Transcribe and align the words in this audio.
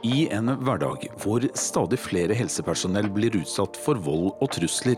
I 0.00 0.28
en 0.32 0.48
hverdag 0.64 1.02
hvor 1.20 1.44
stadig 1.58 1.98
flere 2.00 2.36
helsepersonell 2.36 3.10
blir 3.12 3.34
utsatt 3.36 3.76
for 3.76 4.00
vold 4.00 4.30
og 4.40 4.48
trusler, 4.54 4.96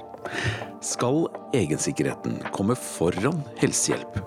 skal 0.85 1.25
egensikkerheten 1.59 2.39
komme 2.55 2.77
foran 2.79 3.41
helsehjelp. 3.59 4.21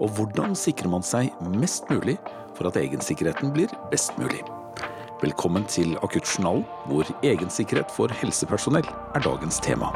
Og 0.00 0.14
hvordan 0.16 0.56
sikrer 0.56 0.88
man 0.88 1.04
seg 1.04 1.28
mest 1.52 1.90
mulig 1.92 2.16
for 2.56 2.70
at 2.70 2.80
egensikkerheten 2.80 3.52
blir 3.52 3.74
best 3.92 4.16
mulig? 4.16 4.40
Velkommen 5.20 5.68
til 5.68 5.98
Akuttjournalen, 6.00 6.64
hvor 6.88 7.04
egensikkerhet 7.26 7.92
for 7.92 8.12
helsepersonell 8.22 8.88
er 8.88 9.28
dagens 9.28 9.60
tema. 9.60 9.92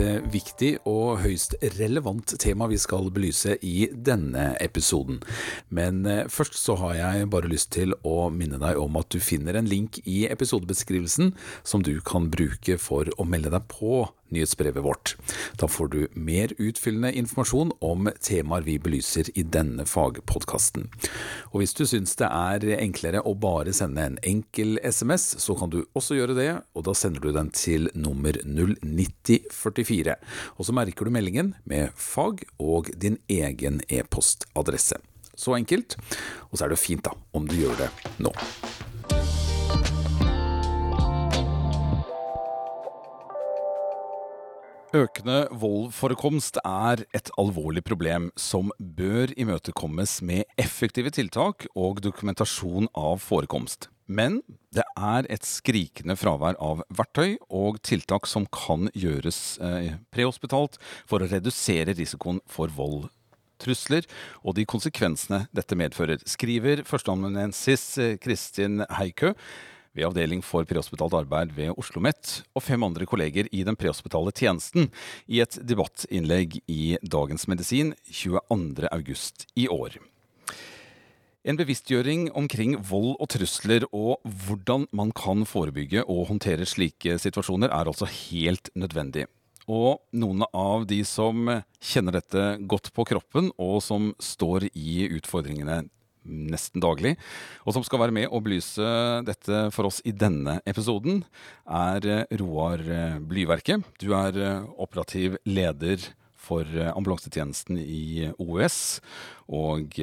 Eh, 0.00 0.22
viktig 0.32 0.70
og 0.88 1.20
høyst 1.24 1.56
relevant 1.78 2.34
tema 2.42 2.68
vi 2.70 2.78
skal 2.80 3.10
belyse 3.14 3.56
i 3.64 3.88
denne 3.92 4.52
episoden. 4.62 5.20
Men 5.74 6.04
eh, 6.06 6.24
først 6.32 6.58
så 6.60 6.76
har 6.80 6.96
jeg 6.98 7.30
bare 7.32 7.50
lyst 7.50 7.72
til 7.76 7.94
å 8.02 8.28
minne 8.34 8.60
deg 8.62 8.80
om 8.80 8.98
at 9.00 9.10
du 9.14 9.20
finner 9.22 9.58
en 9.58 9.70
link 9.70 10.00
i 10.04 10.24
episodebeskrivelsen 10.30 11.34
som 11.62 11.84
du 11.84 11.96
kan 12.04 12.30
bruke 12.32 12.78
for 12.82 13.10
å 13.18 13.28
melde 13.28 13.52
deg 13.54 13.68
på 13.70 14.04
nyhetsbrevet 14.32 14.84
vårt. 14.84 15.14
Da 15.60 15.68
får 15.68 15.88
du 15.92 16.00
mer 16.14 16.54
utfyllende 16.58 17.12
informasjon 17.12 17.72
om 17.84 18.08
temaer 18.20 18.64
vi 18.66 18.78
belyser 18.82 19.30
i 19.34 19.44
denne 19.44 19.86
fagpodkasten. 19.88 20.88
Og 21.52 21.60
hvis 21.62 21.76
du 21.76 21.84
syns 21.88 22.16
det 22.20 22.30
er 22.30 22.66
enklere 22.78 23.22
å 23.24 23.34
bare 23.38 23.74
sende 23.76 24.06
en 24.06 24.18
enkel 24.24 24.78
SMS, 24.82 25.34
så 25.42 25.56
kan 25.58 25.72
du 25.72 25.82
også 25.94 26.18
gjøre 26.18 26.38
det, 26.38 26.50
og 26.74 26.86
da 26.88 26.96
sender 26.98 27.24
du 27.24 27.32
den 27.34 27.50
til 27.54 27.90
nummer 27.94 28.38
09044. 28.44 30.18
Og 30.58 30.68
så 30.68 30.76
merker 30.76 31.06
du 31.06 31.14
meldingen 31.14 31.54
med 31.68 31.94
fag 31.98 32.46
og 32.58 32.90
din 33.00 33.20
egen 33.28 33.82
e-postadresse. 33.88 35.00
Så 35.34 35.56
enkelt. 35.58 35.96
Og 36.50 36.58
så 36.58 36.66
er 36.66 36.74
det 36.74 36.82
fint 36.82 37.04
da, 37.04 37.14
om 37.34 37.48
du 37.48 37.56
gjør 37.58 37.86
det 37.86 37.92
nå. 38.22 38.34
Økende 44.94 45.48
voldforekomst 45.50 46.60
er 46.62 47.00
et 47.18 47.30
alvorlig 47.40 47.82
problem 47.82 48.28
som 48.38 48.68
bør 48.78 49.32
imøtekommes 49.34 50.20
med 50.22 50.44
effektive 50.60 51.10
tiltak 51.10 51.66
og 51.74 51.98
dokumentasjon 52.04 52.86
av 52.94 53.18
forekomst. 53.24 53.88
Men 54.06 54.38
det 54.70 54.84
er 54.94 55.26
et 55.34 55.42
skrikende 55.48 56.14
fravær 56.14 56.54
av 56.62 56.84
verktøy 56.94 57.40
og 57.50 57.82
tiltak 57.82 58.30
som 58.30 58.46
kan 58.54 58.86
gjøres 58.94 59.58
eh, 59.58 59.98
prehospitalt 60.14 60.78
for 61.10 61.24
å 61.24 61.30
redusere 61.32 61.98
risikoen 61.98 62.38
for 62.46 62.70
vold 62.78 63.08
trusler 63.58 64.06
og 64.44 64.54
de 64.60 64.66
konsekvensene 64.68 65.48
dette 65.54 65.74
medfører, 65.78 66.22
skriver 66.22 66.86
førsteamanuensis 66.86 67.88
eh, 67.98 68.18
Kristin 68.22 68.86
Heikø 68.94 69.34
ved 69.94 70.08
Avdeling 70.10 70.42
for 70.44 70.66
prehospitalt 70.68 71.14
arbeid 71.16 71.54
ved 71.56 71.72
Oslo 71.72 71.94
OsloMet, 71.94 72.42
og 72.54 72.62
fem 72.62 72.82
andre 72.82 73.06
kolleger 73.06 73.46
i 73.52 73.62
den 73.64 73.76
prehospitale 73.76 74.32
tjenesten 74.34 74.90
i 75.28 75.40
et 75.40 75.58
debattinnlegg 75.62 76.58
i 76.66 76.96
Dagens 77.02 77.46
Medisin 77.46 77.94
22.8 78.10 79.46
i 79.56 79.68
år. 79.68 79.98
En 81.44 81.58
bevisstgjøring 81.60 82.30
omkring 82.32 82.78
vold 82.80 83.18
og 83.20 83.28
trusler 83.28 83.84
og 83.92 84.18
hvordan 84.24 84.86
man 84.92 85.12
kan 85.12 85.44
forebygge 85.44 86.02
og 86.08 86.30
håndtere 86.30 86.64
slike 86.64 87.18
situasjoner, 87.20 87.68
er 87.68 87.86
altså 87.86 88.08
helt 88.08 88.70
nødvendig. 88.74 89.26
Og 89.68 90.00
noen 90.12 90.44
av 90.52 90.86
de 90.88 91.02
som 91.04 91.46
kjenner 91.80 92.18
dette 92.18 92.58
godt 92.68 92.90
på 92.96 93.04
kroppen, 93.08 93.52
og 93.60 93.82
som 93.84 94.12
står 94.20 94.70
i 94.72 95.04
utfordringene 95.16 95.84
nesten 96.24 96.82
daglig, 96.82 97.14
og 97.64 97.76
som 97.76 97.84
skal 97.86 98.02
være 98.04 98.16
med 98.16 98.28
og 98.30 98.44
belyse 98.46 98.90
dette 99.26 99.68
for 99.74 99.88
oss 99.88 100.00
i 100.08 100.14
denne 100.16 100.58
episoden, 100.68 101.22
er 101.68 102.08
eh, 102.08 102.36
Roar 102.40 102.82
eh, 102.84 103.18
Blyverke. 103.20 103.80
Du 104.00 104.12
er 104.16 104.38
eh, 104.40 104.68
operativ 104.80 105.38
leder 105.48 106.10
for 106.44 106.68
ambulansetjenesten 106.68 107.78
i 107.80 108.28
OUS. 108.36 108.98
Og 109.48 109.96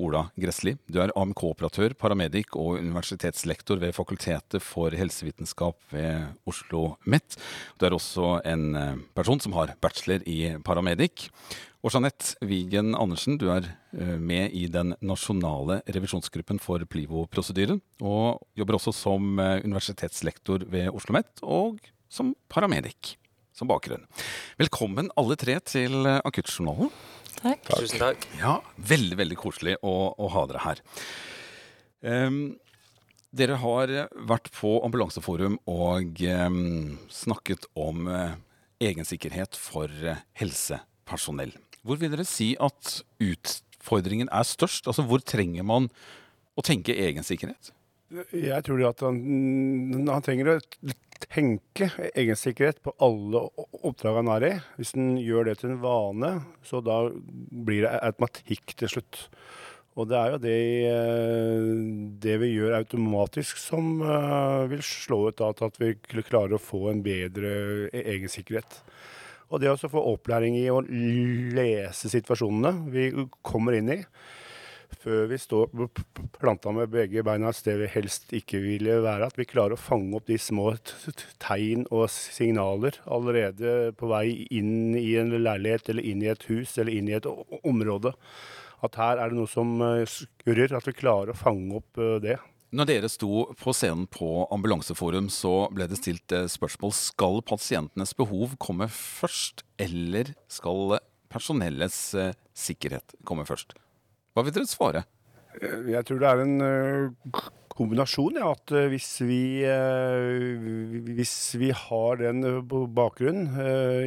Ola 0.00 0.24
Gressli, 0.40 0.76
du 0.88 1.00
er 1.02 1.12
AMK-operatør, 1.18 1.92
paramedic 2.00 2.56
og 2.56 2.78
universitetslektor 2.80 3.80
ved 3.82 3.92
Fakultetet 3.96 4.64
for 4.64 4.94
helsevitenskap 4.96 5.76
ved 5.92 6.30
Oslo 6.48 6.94
OsloMet. 6.94 7.36
Du 7.76 7.86
er 7.86 7.96
også 7.96 8.38
en 8.48 9.02
person 9.16 9.40
som 9.42 9.54
har 9.58 9.74
bachelor 9.82 10.24
i 10.28 10.56
paramedic. 10.64 11.28
Og 11.80 11.94
Jeanette 11.94 12.36
Wigen 12.44 12.92
Andersen, 12.94 13.38
du 13.40 13.46
er 13.48 13.64
eh, 13.96 14.18
med 14.20 14.52
i 14.52 14.66
den 14.68 14.92
nasjonale 15.00 15.80
revisjonsgruppen 15.88 16.60
for 16.60 16.84
Plivo-prosedyren, 16.84 17.80
og 18.04 18.42
jobber 18.58 18.76
også 18.76 18.92
som 18.92 19.40
eh, 19.40 19.62
universitetslektor 19.64 20.66
ved 20.68 20.90
Oslo 20.90 21.10
OsloMet, 21.10 21.40
og 21.42 21.80
som 22.10 22.34
paramedic 22.52 23.16
som 23.56 23.68
bakgrunn. 23.70 24.06
Velkommen 24.60 25.10
alle 25.20 25.36
tre 25.40 25.56
til 25.64 26.06
eh, 26.06 26.20
Akuttjournalen. 26.24 26.92
Takk. 27.40 27.62
takk. 27.64 27.78
Tusen 27.80 28.02
takk. 28.02 28.26
Ja, 28.40 28.58
Veldig 28.90 29.16
veldig 29.20 29.38
koselig 29.40 29.76
å, 29.86 29.94
å 30.12 30.28
ha 30.34 30.44
dere 30.50 30.64
her. 30.64 30.82
Um, 32.00 32.40
dere 33.30 33.56
har 33.62 33.92
vært 34.28 34.50
på 34.56 34.76
Ambulanseforum 34.84 35.58
og 35.70 36.20
um, 36.26 36.98
snakket 37.12 37.68
om 37.78 38.08
uh, 38.10 38.36
egensikkerhet 38.82 39.56
for 39.58 39.92
uh, 40.04 40.20
helsepersonell. 40.40 41.54
Hvor 41.86 42.00
vil 42.00 42.12
dere 42.12 42.26
si 42.28 42.52
at 42.60 43.00
utfordringen 43.24 44.28
er 44.28 44.48
størst? 44.48 44.90
Altså 44.90 45.06
Hvor 45.08 45.22
trenger 45.24 45.64
man 45.64 45.88
å 46.58 46.64
tenke 46.66 46.96
egensikkerhet? 46.96 47.72
Jeg 48.34 48.66
tror 48.66 48.82
at 48.88 49.04
han, 49.06 49.20
han 50.10 50.24
trenger 50.26 50.56
å 50.56 50.58
tenke 51.26 51.90
egensikkerhet 52.14 52.80
på 52.84 52.94
alle 53.02 53.42
oppdrag 53.82 54.20
han 54.20 54.30
er 54.36 54.46
i. 54.46 54.52
Hvis 54.78 54.94
han 54.96 55.16
gjør 55.20 55.50
det 55.50 55.58
til 55.60 55.74
en 55.74 55.82
vane, 55.82 56.32
så 56.66 56.82
da 56.84 57.02
blir 57.10 57.84
det 57.86 57.98
automatikk 57.98 58.76
til 58.80 58.94
slutt. 58.94 59.26
Og 59.98 60.06
det 60.08 60.16
er 60.16 60.32
jo 60.32 60.40
det, 60.40 60.58
det 62.22 62.36
vi 62.40 62.52
gjør 62.54 62.78
automatisk 62.78 63.58
som 63.60 63.98
uh, 64.04 64.68
vil 64.70 64.82
slå 64.86 65.26
ut 65.28 65.42
at 65.44 65.80
vi 65.82 65.96
klarer 66.22 66.56
å 66.56 66.62
få 66.62 66.86
en 66.92 67.02
bedre 67.04 67.50
e-, 67.90 68.04
egensikkerhet. 68.14 68.78
Og 69.50 69.58
det 69.60 69.72
å 69.72 69.90
få 69.90 70.02
opplæring 70.12 70.56
i 70.60 70.68
å 70.70 70.78
lese 70.86 72.10
situasjonene 72.12 72.92
vi 72.94 73.08
kommer 73.42 73.76
inn 73.80 73.90
i, 73.96 73.98
før 75.02 75.26
vi 75.30 75.38
står 75.40 75.70
planta 76.38 76.72
med 76.74 76.90
begge 76.92 77.24
beina 77.26 77.50
et 77.50 77.58
sted 77.58 77.78
vi 77.80 77.88
helst 77.92 78.32
ikke 78.36 78.60
ville 78.62 79.00
være. 79.04 79.28
At 79.30 79.38
vi 79.38 79.48
klarer 79.48 79.76
å 79.76 79.80
fange 79.80 80.18
opp 80.18 80.28
de 80.28 80.38
små 80.40 80.72
tegn 81.42 81.86
og 81.90 82.08
signaler 82.12 82.98
allerede 83.06 83.92
på 83.98 84.10
vei 84.10 84.46
inn 84.50 84.96
i 84.98 85.14
en 85.20 85.34
leilighet 85.36 85.92
eller 85.92 86.06
inn 86.12 86.24
i 86.24 86.32
et 86.32 86.46
hus 86.50 86.76
eller 86.78 86.94
inn 86.94 87.10
i 87.10 87.16
et 87.18 87.28
område. 87.28 88.14
At 88.84 88.96
her 89.00 89.20
er 89.20 89.30
det 89.30 89.38
noe 89.38 89.50
som 89.50 89.76
eh, 89.84 90.06
skurrer. 90.08 90.72
At 90.76 90.88
vi 90.88 90.96
klarer 90.96 91.34
å 91.34 91.38
fange 91.38 91.80
opp 91.80 92.00
eh, 92.00 92.16
det. 92.24 92.38
Når 92.70 92.86
dere 92.86 93.10
sto 93.10 93.48
på 93.58 93.74
scenen 93.74 94.06
på 94.10 94.46
Ambulanseforum, 94.54 95.26
så 95.32 95.66
ble 95.74 95.88
det 95.90 95.98
stilt 96.00 96.34
eh, 96.36 96.48
spørsmål 96.50 96.94
skal 96.96 97.42
pasientenes 97.46 98.14
behov 98.18 98.56
komme 98.62 98.88
først, 98.94 99.64
eller 99.82 100.32
skal 100.50 100.98
personellets 101.30 102.00
sikkerhet 102.58 103.14
komme 103.26 103.44
først? 103.46 103.76
Hva 104.40 104.46
vil 104.46 104.54
dere 104.56 104.68
svare? 104.70 105.00
Eh, 105.60 105.90
jeg 105.92 106.06
tror 106.08 106.20
det 106.22 106.28
er 106.30 106.38
en 106.46 107.34
kombinasjon. 107.76 108.38
Ja, 108.40 108.54
at 108.54 108.72
hvis 108.88 109.08
vi, 109.20 109.60
hvis 111.12 111.34
vi 111.60 111.68
har 111.76 112.22
den 112.22 112.40
bakgrunnen 112.96 113.52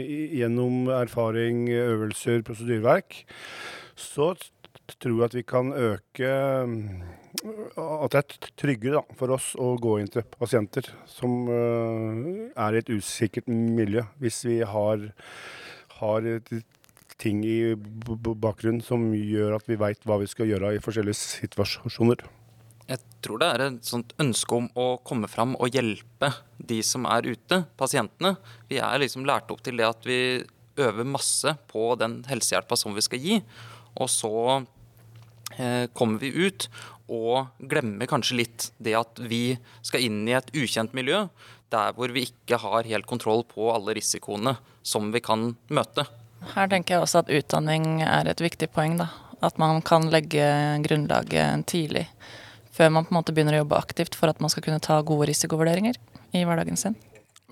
gjennom 0.02 0.90
erfaring, 0.90 1.68
øvelser, 1.70 2.42
prosedyreverk, 2.50 3.22
så 3.94 4.34
tror 4.98 5.20
jeg 5.20 5.30
at 5.30 5.38
vi 5.38 5.46
kan 5.46 5.70
øke 5.70 6.34
at 7.78 8.14
det 8.14 8.20
er 8.24 8.52
tryggere 8.58 8.98
da, 9.04 9.18
for 9.18 9.38
oss 9.38 9.54
å 9.62 9.76
gå 9.82 10.00
inn 10.02 10.10
til 10.10 10.26
pasienter 10.34 10.90
som 11.10 11.46
er 11.54 12.74
i 12.74 12.82
et 12.82 12.90
usikkert 12.90 13.50
miljø, 13.54 14.06
hvis 14.22 14.42
vi 14.50 14.62
har, 14.66 15.12
har 16.02 16.30
ting 17.24 17.42
i 17.48 17.74
bakgrunnen 17.76 18.84
som 18.86 19.12
gjør 19.16 19.58
at 19.58 19.68
vi 19.70 19.80
veit 19.80 20.04
hva 20.08 20.20
vi 20.22 20.30
skal 20.30 20.52
gjøre 20.52 20.76
i 20.76 20.82
forskjellige 20.84 21.20
situasjoner. 21.22 22.26
Jeg 22.90 23.00
tror 23.24 23.40
det 23.40 23.48
er 23.48 23.64
et 23.66 23.88
sånt 23.88 24.12
ønske 24.20 24.58
om 24.60 24.68
å 24.76 24.88
komme 25.08 25.30
fram 25.32 25.56
og 25.56 25.72
hjelpe 25.72 26.34
de 26.60 26.82
som 26.84 27.08
er 27.08 27.30
ute, 27.32 27.64
pasientene. 27.80 28.36
Vi 28.68 28.82
er 28.84 29.00
liksom 29.00 29.24
lært 29.28 29.52
opp 29.56 29.64
til 29.64 29.80
det 29.80 29.88
at 29.88 30.04
vi 30.08 30.20
øver 30.84 31.08
masse 31.08 31.56
på 31.70 31.94
den 32.02 32.20
helsehjelpa 32.28 32.76
som 32.80 32.96
vi 32.98 33.06
skal 33.06 33.24
gi. 33.24 33.40
Og 34.04 34.10
så 34.12 34.34
Eh, 35.58 35.88
kommer 35.94 36.20
vi 36.20 36.32
ut 36.34 36.66
og 37.14 37.52
glemmer 37.70 38.10
kanskje 38.10 38.40
litt 38.40 38.70
det 38.82 38.96
at 38.98 39.20
vi 39.22 39.54
skal 39.86 40.06
inn 40.08 40.24
i 40.26 40.34
et 40.34 40.50
ukjent 40.56 40.96
miljø, 40.98 41.28
der 41.74 41.94
hvor 41.94 42.14
vi 42.14 42.26
ikke 42.26 42.58
har 42.64 42.90
helt 42.90 43.10
kontroll 43.10 43.44
på 43.50 43.70
alle 43.74 43.94
risikoene 43.98 44.56
som 44.86 45.12
vi 45.14 45.22
kan 45.24 45.52
møte. 45.70 46.08
Her 46.54 46.70
tenker 46.72 46.96
jeg 46.98 47.06
også 47.06 47.24
at 47.24 47.32
utdanning 47.34 48.04
er 48.06 48.28
et 48.30 48.44
viktig 48.44 48.70
poeng. 48.76 48.98
da. 49.00 49.10
At 49.44 49.58
man 49.60 49.82
kan 49.82 50.10
legge 50.12 50.44
grunnlaget 50.86 51.66
tidlig. 51.68 52.08
Før 52.74 52.90
man 52.90 53.06
på 53.06 53.14
en 53.14 53.20
måte 53.20 53.34
begynner 53.36 53.58
å 53.58 53.64
jobbe 53.64 53.80
aktivt 53.80 54.16
for 54.18 54.32
at 54.32 54.40
man 54.42 54.50
skal 54.50 54.66
kunne 54.66 54.82
ta 54.84 55.02
gode 55.06 55.28
risikovurderinger 55.30 56.00
i 56.34 56.44
hverdagen 56.48 56.80
sin. 56.80 56.96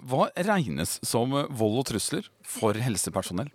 Hva 0.01 0.31
regnes 0.33 0.97
som 1.05 1.33
vold 1.33 1.81
og 1.83 1.85
trusler 1.91 2.25
for 2.41 2.73
helsepersonell? 2.73 3.51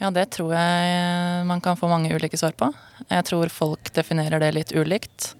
Ja, 0.00 0.08
det 0.14 0.30
tror 0.36 0.54
jeg 0.54 1.46
man 1.48 1.60
kan 1.60 1.76
få 1.76 1.90
mange 1.90 2.12
ulike 2.14 2.38
svar 2.40 2.54
på. 2.56 2.70
Jeg 3.10 3.26
tror 3.28 3.50
folk 3.52 3.90
definerer 3.92 4.40
det 4.40 4.54
litt 4.56 4.72
ulikt. 4.72 5.34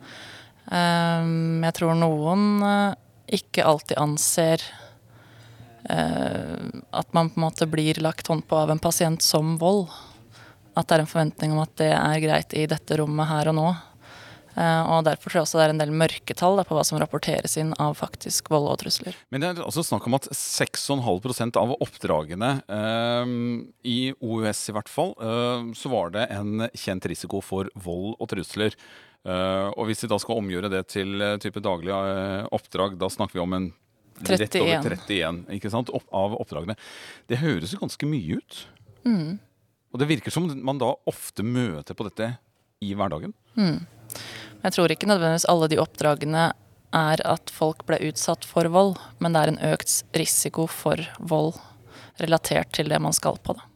Ehm, 0.75 1.63
jeg 1.65 1.77
tror 1.79 1.95
noen 1.97 2.59
ikke 3.31 3.65
alltid 3.65 4.01
anser 4.03 4.65
at 5.89 7.13
man 7.17 7.31
på 7.33 7.41
en 7.41 7.47
måte 7.47 7.67
blir 7.71 7.97
lagt 8.05 8.29
hånd 8.29 8.45
på 8.47 8.57
av 8.57 8.71
en 8.71 8.83
pasient 8.83 9.23
som 9.25 9.55
vold. 9.59 9.87
At 10.77 10.89
det 10.89 10.99
er 10.99 11.05
en 11.05 11.11
forventning 11.11 11.55
om 11.55 11.63
at 11.63 11.73
det 11.81 11.89
er 11.95 12.21
greit 12.23 12.53
i 12.55 12.67
dette 12.71 12.99
rommet 13.01 13.31
her 13.31 13.49
og 13.51 13.57
nå. 13.57 13.69
Eh, 14.59 14.83
og 14.91 15.05
Derfor 15.07 15.31
tror 15.31 15.41
jeg 15.41 15.47
også 15.47 15.61
det 15.61 15.67
er 15.67 15.75
en 15.75 15.83
del 15.83 15.93
mørketall 15.95 16.59
da, 16.59 16.65
på 16.67 16.77
hva 16.77 16.85
som 16.87 16.99
rapporteres 17.01 17.57
inn 17.61 17.73
av 17.83 17.97
faktisk 17.99 18.51
vold 18.53 18.69
og 18.73 18.81
trusler. 18.83 19.19
Men 19.31 19.43
det 19.43 19.51
er 19.51 19.63
også 19.65 19.85
snakk 19.87 20.09
om 20.11 20.19
at 20.19 20.31
6,5 20.35 21.55
av 21.61 21.77
oppdragene, 21.79 22.53
eh, 22.79 23.37
i 23.87 23.99
OUS 24.19 24.65
i 24.71 24.77
hvert 24.77 24.91
fall, 24.91 25.15
eh, 25.19 25.71
så 25.79 25.93
var 25.93 26.17
det 26.17 26.27
en 26.35 26.67
kjent 26.75 27.07
risiko 27.11 27.43
for 27.45 27.71
vold 27.75 28.17
og 28.19 28.33
trusler. 28.33 28.77
Eh, 29.29 29.69
og 29.77 29.87
hvis 29.89 30.05
vi 30.05 30.11
da 30.11 30.19
skal 30.21 30.41
omgjøre 30.41 30.73
det 30.73 30.87
til 30.95 31.21
eh, 31.21 31.37
type 31.43 31.63
daglige 31.63 32.01
eh, 32.15 32.49
oppdrag, 32.57 32.99
da 33.01 33.11
snakker 33.13 33.39
vi 33.39 33.45
om 33.45 33.57
en 33.57 33.71
rett 34.29 34.57
over 34.61 34.97
31 34.97 35.45
ikke 35.57 35.71
sant, 35.73 35.93
opp, 35.95 36.07
av 36.15 36.37
oppdragene. 36.41 36.77
Det 37.31 37.41
høres 37.41 37.77
ganske 37.79 38.09
mye 38.09 38.41
ut. 38.41 38.59
Mm. 39.07 39.39
Og 39.91 40.03
det 40.03 40.09
virker 40.11 40.35
som 40.35 40.49
man 40.65 40.81
da 40.81 40.93
ofte 41.11 41.45
møter 41.47 41.97
på 41.99 42.07
dette 42.07 42.35
i 42.85 42.93
hverdagen. 42.97 43.35
Mm. 43.59 43.87
Jeg 44.61 44.77
tror 44.77 44.93
ikke 44.93 45.09
nødvendigvis 45.09 45.49
alle 45.51 45.71
de 45.73 45.81
oppdragene 45.81 46.51
er 46.97 47.23
at 47.27 47.53
folk 47.55 47.85
ble 47.89 48.01
utsatt 48.11 48.45
for 48.47 48.67
vold, 48.73 48.97
men 49.23 49.35
det 49.35 49.43
er 49.43 49.53
en 49.53 49.63
økt 49.73 49.95
risiko 50.17 50.67
for 50.71 51.01
vold 51.19 51.59
relatert 52.21 52.73
til 52.77 52.91
det 52.91 52.99
man 53.03 53.15
skal 53.17 53.39
på. 53.43 53.55
Da. 53.57 53.67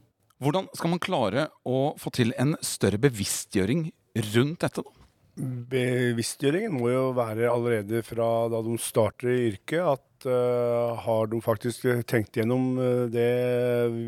Hvordan 0.42 0.68
skal 0.74 0.92
man 0.92 1.02
klare 1.02 1.48
å 1.64 1.94
få 2.00 2.12
til 2.14 2.34
en 2.40 2.56
større 2.64 3.00
bevisstgjøring 3.00 3.88
rundt 4.34 4.66
dette? 4.66 4.82
da? 4.82 5.03
Bevisstgjøringen 5.34 6.76
må 6.78 6.92
jo 6.92 7.06
være 7.16 7.48
allerede 7.50 8.04
fra 8.06 8.46
da 8.52 8.60
de 8.62 8.76
starter 8.78 9.32
i 9.32 9.48
yrket, 9.48 9.80
at 9.82 10.26
uh, 10.30 10.94
har 11.02 11.26
de 11.32 11.40
faktisk 11.42 11.88
tenkt 12.06 12.38
gjennom 12.38 12.78
eh, 12.78 13.00
det, 13.10 13.26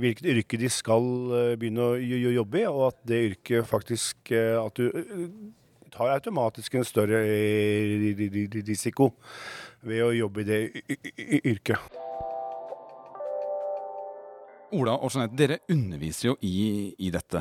hvilket 0.03 0.29
yrke 0.31 0.61
de 0.61 0.71
skal 0.71 1.09
uh, 1.33 1.57
begynne 1.59 1.89
å 1.97 2.35
jobbe 2.37 2.61
i, 2.63 2.67
og 2.71 2.85
at 2.93 3.01
det 3.11 3.23
yrket 3.33 3.67
faktisk 3.67 4.31
At 4.37 4.79
du 4.79 4.87
tar 5.91 6.13
automatisk 6.15 6.77
en 6.79 6.87
større 6.87 7.25
risiko 8.69 9.11
ved 9.83 10.05
å 10.05 10.13
jobbe 10.15 10.45
i 10.45 10.47
det 10.47 10.61
yrket. 11.43 11.97
Ola 14.77 14.95
og 14.99 15.11
Jeanette, 15.11 15.39
dere 15.39 15.59
underviser 15.73 16.31
jo 16.31 16.37
i, 16.45 16.93
i 16.99 17.11
dette. 17.15 17.41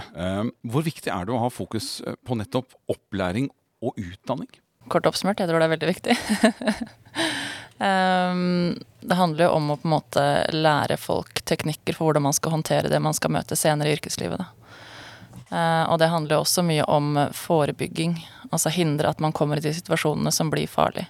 Hvor 0.64 0.86
viktig 0.86 1.12
er 1.12 1.26
det 1.26 1.36
å 1.36 1.42
ha 1.42 1.52
fokus 1.52 2.00
på 2.24 2.38
nettopp 2.40 2.78
opplæring 2.94 3.50
og 3.84 3.98
utdanning? 4.00 4.50
Kort 4.88 5.08
oppsummert, 5.10 5.40
jeg 5.42 5.50
tror 5.50 5.62
det 5.62 5.66
er 5.66 5.74
veldig 5.74 5.90
viktig. 5.90 6.16
um, 7.82 8.76
det 9.10 9.18
handler 9.18 9.48
jo 9.48 9.56
om 9.58 9.72
å 9.74 9.80
på 9.82 9.90
en 9.90 9.96
måte 9.96 10.26
lære 10.54 11.00
folk 11.02 11.42
teknikker 11.50 11.98
for 11.98 12.10
hvordan 12.10 12.28
man 12.28 12.38
skal 12.38 12.54
håndtere 12.58 12.92
det 12.92 13.02
man 13.02 13.18
skal 13.18 13.34
møte 13.34 13.58
senere 13.58 13.90
i 13.90 13.98
yrkeslivet. 13.98 14.46
Uh, 15.50 15.86
og 15.90 15.98
det 16.02 16.12
handler 16.14 16.38
jo 16.38 16.44
også 16.46 16.66
mye 16.66 16.86
om 16.90 17.18
forebygging. 17.34 18.18
Altså 18.52 18.74
hindre 18.74 19.10
at 19.10 19.22
man 19.24 19.34
kommer 19.34 19.62
i 19.62 19.66
de 19.66 19.74
situasjonene 19.74 20.34
som 20.34 20.54
blir 20.54 20.70
farlige. 20.70 21.10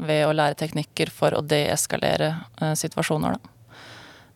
Ved 0.00 0.24
å 0.26 0.32
lære 0.32 0.56
teknikker 0.58 1.12
for 1.12 1.36
å 1.36 1.44
deeskalere 1.44 2.34
uh, 2.62 2.72
situasjoner, 2.78 3.36
da. 3.36 3.51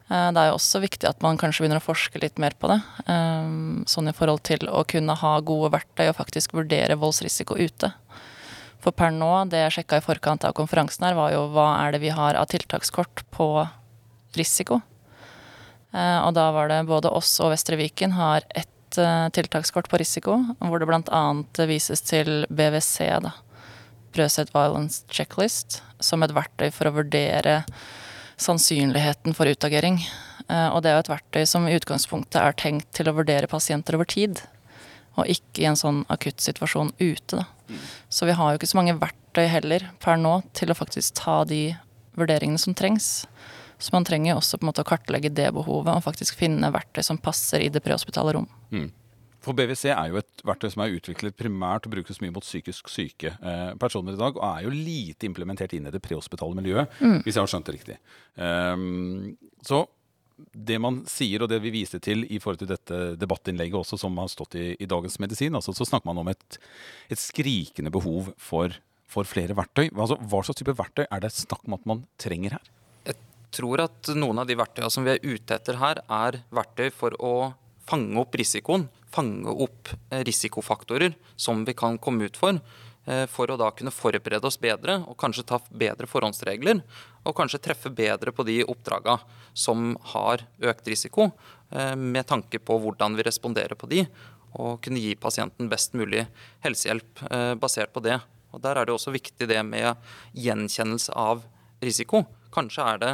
Eh, 0.07 0.29
det 0.33 0.39
er 0.39 0.51
jo 0.51 0.59
også 0.59 0.81
viktig 0.85 1.09
at 1.09 1.23
man 1.25 1.39
kanskje 1.41 1.65
begynner 1.65 1.81
å 1.81 1.87
forske 1.87 2.21
litt 2.23 2.39
mer 2.43 2.55
på 2.59 2.71
det. 2.71 2.79
Eh, 3.11 3.49
sånn 3.91 4.11
i 4.11 4.15
forhold 4.17 4.45
til 4.47 4.69
å 4.71 4.85
kunne 4.89 5.17
ha 5.19 5.33
gode 5.41 5.73
verktøy 5.75 6.07
og 6.09 6.19
faktisk 6.21 6.55
vurdere 6.57 6.99
voldsrisiko 7.01 7.59
ute. 7.59 7.93
For 8.83 8.95
per 8.95 9.11
nå, 9.11 9.31
det 9.51 9.65
jeg 9.65 9.79
sjekka 9.79 9.99
i 9.99 10.05
forkant 10.05 10.47
av 10.47 10.55
konferansen 10.55 11.09
her, 11.09 11.17
var 11.19 11.33
jo 11.35 11.49
hva 11.55 11.73
er 11.81 11.97
det 11.97 12.05
vi 12.05 12.15
har 12.15 12.39
av 12.39 12.47
tiltakskort 12.53 13.25
på 13.35 13.49
risiko. 14.39 14.81
Eh, 15.91 16.21
og 16.23 16.37
da 16.39 16.51
var 16.55 16.71
det 16.71 16.85
både 16.87 17.11
oss 17.11 17.35
og 17.43 17.51
Vestre 17.55 17.79
Viken 17.81 18.15
har 18.19 18.47
ett 18.55 18.73
tiltakskort 18.97 19.91
på 19.91 19.99
risiko, 20.01 20.39
hvor 20.63 20.81
det 20.81 20.87
bl.a. 20.89 21.23
vises 21.69 22.01
til 22.07 22.47
BWC, 22.49 23.09
da. 23.27 23.33
Brøset 24.15 24.55
Violence 24.55 25.03
Checklist, 25.13 25.83
som 26.01 26.23
et 26.25 26.33
verktøy 26.33 26.71
for 26.73 26.89
å 26.89 26.95
vurdere 27.03 27.59
sannsynligheten 28.41 29.37
for 29.37 29.49
utagering. 29.49 30.01
Eh, 30.49 30.69
og 30.69 30.83
det 30.83 30.91
er 30.91 30.99
jo 30.99 31.05
et 31.07 31.13
verktøy 31.15 31.47
som 31.49 31.67
i 31.69 31.77
utgangspunktet 31.77 32.39
er 32.41 32.57
tenkt 32.59 32.91
til 32.97 33.11
å 33.11 33.17
vurdere 33.17 33.51
pasienter 33.51 33.99
over 33.99 34.09
tid. 34.09 34.43
Og 35.17 35.31
ikke 35.33 35.65
i 35.65 35.69
en 35.71 35.79
sånn 35.79 36.03
akutt 36.13 36.43
situasjon 36.45 36.93
ute, 37.01 37.41
da. 37.41 37.47
Så 38.13 38.29
vi 38.29 38.35
har 38.39 38.53
jo 38.53 38.61
ikke 38.61 38.69
så 38.71 38.79
mange 38.79 38.95
verktøy 39.01 39.47
heller 39.51 39.89
per 39.99 40.21
nå 40.21 40.39
til 40.55 40.71
å 40.71 40.77
faktisk 40.79 41.17
ta 41.19 41.41
de 41.49 41.75
vurderingene 42.15 42.61
som 42.63 42.77
trengs. 42.79 43.27
Så 43.79 43.93
man 43.93 44.07
trenger 44.07 44.33
jo 44.33 44.37
også 44.39 44.59
på 44.59 44.65
en 44.65 44.71
måte 44.71 44.85
å 44.85 44.89
kartlegge 44.89 45.33
det 45.35 45.49
behovet 45.57 45.93
og 45.93 46.05
faktisk 46.05 46.39
finne 46.39 46.71
verktøy 46.73 47.03
som 47.05 47.19
passer 47.21 47.65
i 47.65 47.73
det 47.73 47.83
prehospitale 47.85 48.37
rom. 48.37 48.47
Mm. 48.71 48.89
For 49.47 49.55
BWC 49.55 49.93
er 49.93 50.11
jo 50.11 50.19
et 50.19 50.47
verktøy 50.47 50.73
som 50.73 50.83
er 50.83 50.95
utviklet 50.97 51.37
primært 51.39 51.87
og 51.87 51.93
brukes 51.95 52.19
mye 52.23 52.35
mot 52.35 52.45
psykisk 52.45 52.91
syke 52.91 53.31
eh, 53.31 53.75
personer 53.79 54.17
i 54.17 54.19
dag, 54.19 54.35
og 54.35 54.47
er 54.49 54.65
jo 54.67 54.73
lite 54.75 55.29
implementert 55.29 55.77
inn 55.77 55.87
i 55.87 55.93
det 55.95 56.03
prehospitale 56.03 56.57
miljøet, 56.59 56.97
mm. 56.99 57.21
hvis 57.23 57.37
jeg 57.37 57.45
har 57.45 57.53
skjønt 57.53 57.69
det 57.69 57.77
riktig. 57.77 57.99
Um, 58.35 59.37
så 59.63 59.85
det 60.37 60.81
man 60.83 60.99
sier, 61.09 61.45
og 61.45 61.51
det 61.53 61.61
vi 61.65 61.73
viste 61.73 62.01
til 62.03 62.27
i 62.27 62.41
forhold 62.43 62.59
til 62.61 62.73
dette 62.73 62.99
debattinnlegget 63.21 63.79
også, 63.79 64.01
som 64.03 64.19
har 64.21 64.33
stått 64.33 64.59
i, 64.59 64.67
i 64.83 64.89
Dagens 64.91 65.21
Medisin, 65.23 65.55
altså, 65.57 65.73
så 65.77 65.87
snakker 65.89 66.11
man 66.11 66.25
om 66.25 66.33
et, 66.33 66.59
et 67.09 67.21
skrikende 67.21 67.93
behov 67.95 68.33
for, 68.43 68.75
for 69.09 69.29
flere 69.31 69.57
verktøy. 69.57 69.89
Altså, 69.95 70.19
hva 70.19 70.43
slags 70.43 70.59
type 70.61 70.75
verktøy 70.77 71.07
er 71.07 71.23
det 71.23 71.33
snakk 71.39 71.65
om 71.71 71.79
at 71.79 71.87
man 71.89 72.03
trenger 72.21 72.59
her? 72.59 72.73
Jeg 73.07 73.21
tror 73.55 73.87
at 73.87 74.13
noen 74.19 74.43
av 74.43 74.51
de 74.51 74.59
verktøyene 74.59 74.93
som 74.93 75.07
vi 75.07 75.15
er 75.15 75.23
ute 75.25 75.57
etter 75.57 75.79
her, 75.81 76.03
er 76.05 76.43
verktøy 76.51 76.91
for 76.93 77.17
å 77.23 77.35
fange 77.87 78.19
opp 78.21 78.35
risikoen 78.37 78.89
fange 79.17 79.49
opp 79.49 79.89
eh, 80.11 80.25
risikofaktorer 80.25 81.17
som 81.37 81.65
vi 81.65 81.75
kan 81.75 81.99
komme 81.99 82.29
ut 82.29 82.37
for. 82.37 82.61
Eh, 83.07 83.25
for 83.31 83.51
å 83.51 83.59
da 83.61 83.71
kunne 83.75 83.95
forberede 83.95 84.49
oss 84.49 84.59
bedre 84.61 84.99
og 85.07 85.17
kanskje 85.21 85.47
ta 85.49 85.61
bedre 85.71 86.09
forhåndsregler. 86.11 86.83
Og 87.27 87.37
kanskje 87.37 87.63
treffe 87.63 87.91
bedre 87.91 88.35
på 88.35 88.47
de 88.47 88.61
oppdraga 88.67 89.19
som 89.57 89.95
har 90.13 90.45
økt 90.61 90.89
risiko, 90.93 91.31
eh, 91.71 91.95
med 91.97 92.27
tanke 92.27 92.59
på 92.59 92.79
hvordan 92.83 93.17
vi 93.17 93.27
responderer 93.27 93.79
på 93.79 93.89
de. 93.91 94.07
Og 94.57 94.81
kunne 94.83 95.01
gi 95.03 95.15
pasienten 95.21 95.69
best 95.69 95.93
mulig 95.93 96.27
helsehjelp 96.65 97.61
basert 97.61 97.93
på 97.93 98.01
det. 98.01 98.23
Og 98.55 98.63
Der 98.63 98.79
er 98.79 98.87
det 98.87 98.95
også 98.95 99.13
viktig 99.13 99.49
det 99.49 99.63
med 99.67 99.99
gjenkjennelse 100.33 101.13
av 101.13 101.43
risiko. 101.83 102.25
Kanskje 102.51 102.87
er 102.95 102.99
det 102.99 103.11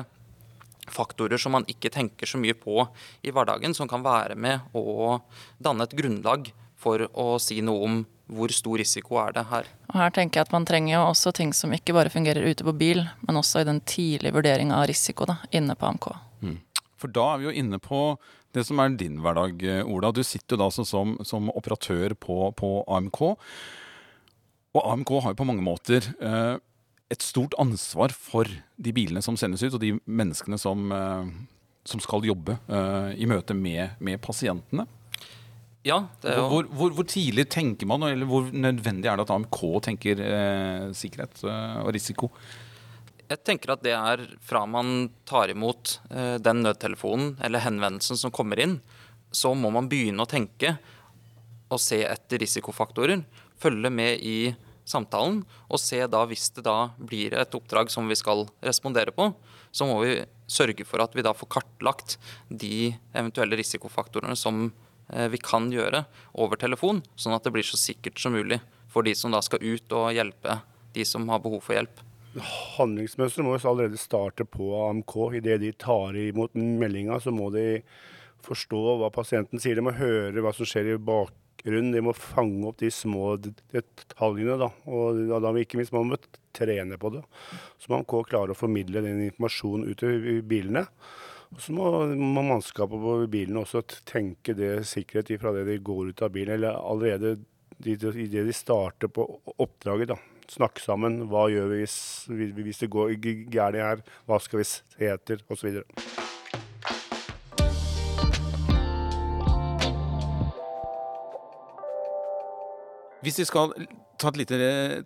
faktorer 0.91 1.39
som 1.39 1.55
man 1.55 1.67
ikke 1.71 1.93
tenker 1.93 2.27
så 2.27 2.41
mye 2.41 2.57
på 2.59 2.87
i 3.23 3.31
hverdagen, 3.35 3.75
som 3.75 3.91
kan 3.91 4.03
være 4.05 4.35
med 4.35 4.75
å 4.75 5.21
danne 5.63 5.87
et 5.87 5.95
grunnlag 5.99 6.51
for 6.83 7.07
å 7.13 7.37
si 7.43 7.61
noe 7.63 7.87
om 7.87 8.03
hvor 8.33 8.53
stor 8.55 8.81
risiko 8.81 9.19
er 9.21 9.35
det 9.37 9.45
her. 9.51 9.69
Og 9.91 9.97
her 10.01 10.13
tenker 10.15 10.41
jeg 10.41 10.49
at 10.49 10.55
Man 10.55 10.67
trenger 10.67 10.95
jo 10.95 11.03
også 11.11 11.35
ting 11.37 11.53
som 11.57 11.73
ikke 11.75 11.95
bare 11.95 12.13
fungerer 12.13 12.47
ute 12.49 12.65
på 12.65 12.75
bil, 12.75 13.05
men 13.27 13.39
også 13.39 13.63
i 13.63 13.69
den 13.69 13.83
tidlige 13.85 14.35
vurderinga 14.35 14.81
av 14.81 14.89
risiko 14.91 15.29
da, 15.29 15.39
inne 15.53 15.77
på 15.77 15.91
AMK. 15.91 16.09
Mm. 16.41 16.57
For 17.01 17.13
da 17.13 17.33
er 17.33 17.43
vi 17.43 17.49
jo 17.51 17.57
inne 17.63 17.81
på 17.83 18.03
det 18.53 18.65
som 18.69 18.81
er 18.83 18.97
din 19.01 19.21
hverdag, 19.25 19.63
Ola. 19.89 20.13
Du 20.13 20.23
sitter 20.25 20.57
jo 20.57 20.63
da 20.65 20.69
som, 20.73 21.17
som 21.25 21.49
operatør 21.53 22.17
på, 22.21 22.37
på, 22.57 22.73
AMK. 22.89 23.23
Og 24.73 24.83
AMK 24.93 25.13
har 25.25 25.33
jo 25.33 25.41
på 25.41 25.49
mange 25.49 25.65
måter 25.65 26.05
eh, 26.21 26.57
et 27.13 27.25
stort 27.25 27.55
ansvar 27.61 28.15
for 28.17 28.49
de 28.81 28.95
bilene 28.95 29.23
som 29.25 29.37
sendes 29.39 29.63
ut, 29.65 29.77
og 29.77 29.83
de 29.83 29.95
menneskene 30.07 30.59
som, 30.61 30.89
eh, 30.97 31.29
som 31.89 32.03
skal 32.03 32.25
jobbe 32.25 32.57
uh, 32.71 33.13
i 33.19 33.27
møte 33.29 33.57
med, 33.59 33.99
med, 34.01 34.21
pasientene. 34.23 34.87
Ja, 35.83 35.99
jo... 36.23 36.45
Hvor, 36.47 36.69
hvor, 36.71 36.93
hvor, 36.95 37.07
tidlig 37.11 37.49
tenker 37.51 37.89
man, 37.91 38.05
eller 38.07 38.29
hvor 38.31 38.47
nødvendig 38.55 39.11
er 39.11 39.19
det 39.19 39.27
at 39.27 39.33
AMK 39.35 39.61
tenker 39.89 40.23
uh, 40.23 40.93
sikkerhet 40.95 41.43
uh, 41.43 41.83
og 41.83 41.91
risiko? 41.97 42.31
Jeg 43.33 43.41
tenker 43.49 43.75
at 43.75 43.83
det 43.83 43.95
er 43.97 44.23
fra 44.45 44.63
man 44.69 45.09
tar 45.25 45.49
imot 45.49 45.95
den 46.45 46.59
nødtelefonen 46.61 47.39
eller 47.41 47.63
henvendelsen 47.65 48.19
som 48.21 48.35
kommer 48.35 48.61
inn, 48.61 48.75
så 49.33 49.55
må 49.57 49.71
man 49.73 49.89
begynne 49.89 50.21
å 50.21 50.29
tenke 50.29 50.75
og 51.73 51.81
se 51.81 52.03
etter 52.05 52.43
risikofaktorer. 52.43 53.23
Følge 53.63 53.89
med 53.95 54.21
i 54.21 54.37
samtalen 54.89 55.43
og 55.69 55.81
se 55.81 56.01
da 56.11 56.25
hvis 56.29 56.51
det 56.57 56.65
da 56.67 56.93
blir 56.99 57.37
et 57.39 57.55
oppdrag 57.57 57.91
som 57.93 58.09
vi 58.11 58.19
skal 58.19 58.47
respondere 58.65 59.15
på, 59.15 59.31
så 59.73 59.89
må 59.89 60.01
vi 60.03 60.21
sørge 60.51 60.87
for 60.89 61.03
at 61.05 61.15
vi 61.17 61.25
da 61.25 61.35
får 61.37 61.51
kartlagt 61.57 62.19
de 62.49 62.93
eventuelle 63.15 63.57
risikofaktorene 63.61 64.37
som 64.37 64.67
eh, 65.09 65.29
vi 65.33 65.41
kan 65.41 65.71
gjøre 65.73 66.05
over 66.35 66.61
telefon, 66.61 67.03
sånn 67.17 67.37
at 67.37 67.47
det 67.47 67.55
blir 67.55 67.67
så 67.67 67.81
sikkert 67.81 68.21
som 68.21 68.37
mulig 68.37 68.61
for 68.93 69.07
de 69.07 69.15
som 69.17 69.33
da 69.33 69.41
skal 69.45 69.63
ut 69.65 69.97
og 69.97 70.13
hjelpe 70.13 70.61
de 70.93 71.05
som 71.09 71.29
har 71.33 71.41
behov 71.41 71.63
for 71.65 71.79
hjelp. 71.79 72.03
Handlingsmønsteret 72.79 73.45
må 73.45 73.57
jo 73.57 73.69
allerede 73.69 74.01
starte 74.01 74.45
på 74.49 74.73
AMK. 74.77 75.15
Idet 75.41 75.61
de 75.61 75.73
tar 75.77 76.17
imot 76.17 76.57
meldinga, 76.57 77.19
så 77.21 77.33
må 77.33 77.51
de 77.53 77.83
forstå 78.45 78.83
hva 79.01 79.11
pasienten 79.13 79.61
sier. 79.61 79.77
De 79.77 79.85
må 79.85 79.95
høre 79.97 80.45
hva 80.45 80.53
som 80.57 80.69
skjer 80.69 80.95
i 80.95 80.99
bakgrunnen. 81.63 81.93
De 81.93 82.01
må 82.01 82.13
fange 82.13 82.67
opp 82.69 82.79
de 82.79 82.91
små 82.91 83.37
detaljene. 83.39 84.59
Da. 84.59 84.71
Og 84.87 85.43
da 85.43 85.53
ikke 85.59 85.79
minst 85.79 85.93
må 85.93 86.17
trene 86.53 86.99
på 86.99 87.11
det. 87.11 87.23
Så 87.79 87.91
man 87.91 88.05
må 88.07 88.25
klare 88.25 88.53
å 88.53 88.59
formidle 88.59 89.03
den 89.03 89.23
informasjonen 89.29 89.89
ut 89.89 90.03
i 90.03 90.41
bilene. 90.43 90.87
Og 91.53 91.61
så 91.61 91.73
må, 91.73 92.07
må 92.17 92.43
mannskapet 92.43 92.99
på 92.99 93.27
bilene 93.29 93.63
også 93.63 93.83
tenke 94.05 94.55
det 94.55 94.87
sikkerhet 94.89 95.31
ifra 95.31 95.53
det 95.53 95.67
de 95.69 95.79
går 95.79 96.13
ut 96.13 96.23
av 96.23 96.33
bilen, 96.33 96.55
eller 96.55 96.79
allerede 96.81 97.39
idet 97.85 98.47
de 98.47 98.53
starter 98.53 99.09
på 99.09 99.27
oppdraget. 99.59 100.09
da 100.15 100.19
snakke 100.53 100.83
sammen. 100.83 101.31
Hva 101.31 101.47
gjør 101.49 101.71
vi 101.71 101.79
hvis, 101.81 101.97
hvis 102.29 102.83
det 102.83 102.91
går 102.93 103.15
gærent 103.49 103.81
her? 103.81 104.03
Hva 104.29 104.41
skal 104.43 104.61
vi 104.61 104.69
se 104.69 105.09
etter? 105.09 105.41
Osv. 105.49 105.81
Hvis 113.23 113.39
vi 113.39 113.47
skal 113.47 113.75
ta 114.19 114.31
et 114.33 114.41
lite 114.41 114.59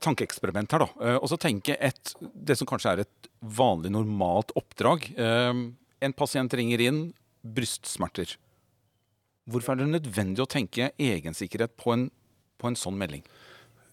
tankeeksperiment 0.05 0.73
her, 0.73 0.87
da, 0.87 0.89
eh, 1.05 1.19
og 1.21 1.29
så 1.33 1.39
tenke 1.41 1.77
et, 1.81 2.15
det 2.21 2.57
som 2.59 2.69
kanskje 2.69 2.95
er 2.95 3.05
et 3.05 3.31
vanlig, 3.41 3.93
normalt 3.93 4.55
oppdrag. 4.57 5.11
Eh, 5.17 5.63
en 6.07 6.17
pasient 6.17 6.53
ringer 6.57 6.83
inn, 6.85 7.01
brystsmerter. 7.47 8.37
Hvorfor 9.47 9.77
er 9.77 9.85
det 9.85 9.93
nødvendig 9.93 10.43
å 10.43 10.51
tenke 10.51 10.91
egensikkerhet 10.99 11.77
på 11.79 11.93
en, 11.95 12.09
på 12.59 12.71
en 12.71 12.79
sånn 12.79 12.97
melding? 12.99 13.23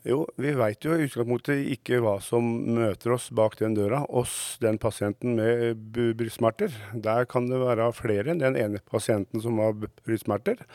Jo, 0.03 0.25
vi 0.35 0.51
veit 0.51 0.83
jo 0.83 0.97
i 0.97 1.05
utgangspunktet 1.05 1.61
ikke 1.77 2.01
hva 2.03 2.17
som 2.19 2.43
møter 2.75 3.13
oss 3.15 3.29
bak 3.31 3.55
den 3.61 3.77
døra. 3.77 4.01
Oss, 4.11 4.57
den 4.59 4.75
pasienten 4.81 5.37
med 5.37 5.79
brystsmerter. 6.19 6.73
Der 6.91 7.27
kan 7.29 7.47
det 7.47 7.61
være 7.61 7.87
flere 7.95 8.33
enn 8.33 8.41
den 8.41 8.57
ene 8.59 8.81
pasienten 8.91 9.39
som 9.43 9.61
har 9.63 9.77
brystsmerter. 9.77 10.65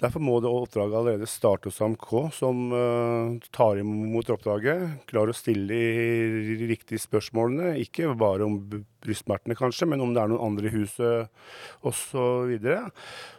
Derfor 0.00 0.22
må 0.24 0.38
det 0.40 0.48
oppdraget 0.48 0.96
allerede 0.96 1.26
starte 1.28 1.68
hos 1.68 1.80
AMK, 1.84 2.06
som 2.32 2.70
uh, 2.72 3.34
tar 3.52 3.82
imot 3.82 4.30
oppdraget. 4.32 5.04
Klarer 5.10 5.34
å 5.34 5.36
stille 5.36 5.76
de 6.46 6.68
riktige 6.70 7.02
spørsmålene, 7.02 7.74
ikke 7.82 8.14
bare 8.20 8.46
om 8.46 8.56
brystsmertene 9.04 9.56
kanskje, 9.58 9.90
men 9.90 10.00
om 10.00 10.14
det 10.16 10.22
er 10.22 10.32
noen 10.32 10.46
andre 10.46 10.70
i 10.70 10.72
huset 10.72 11.28
osv. 11.84 12.56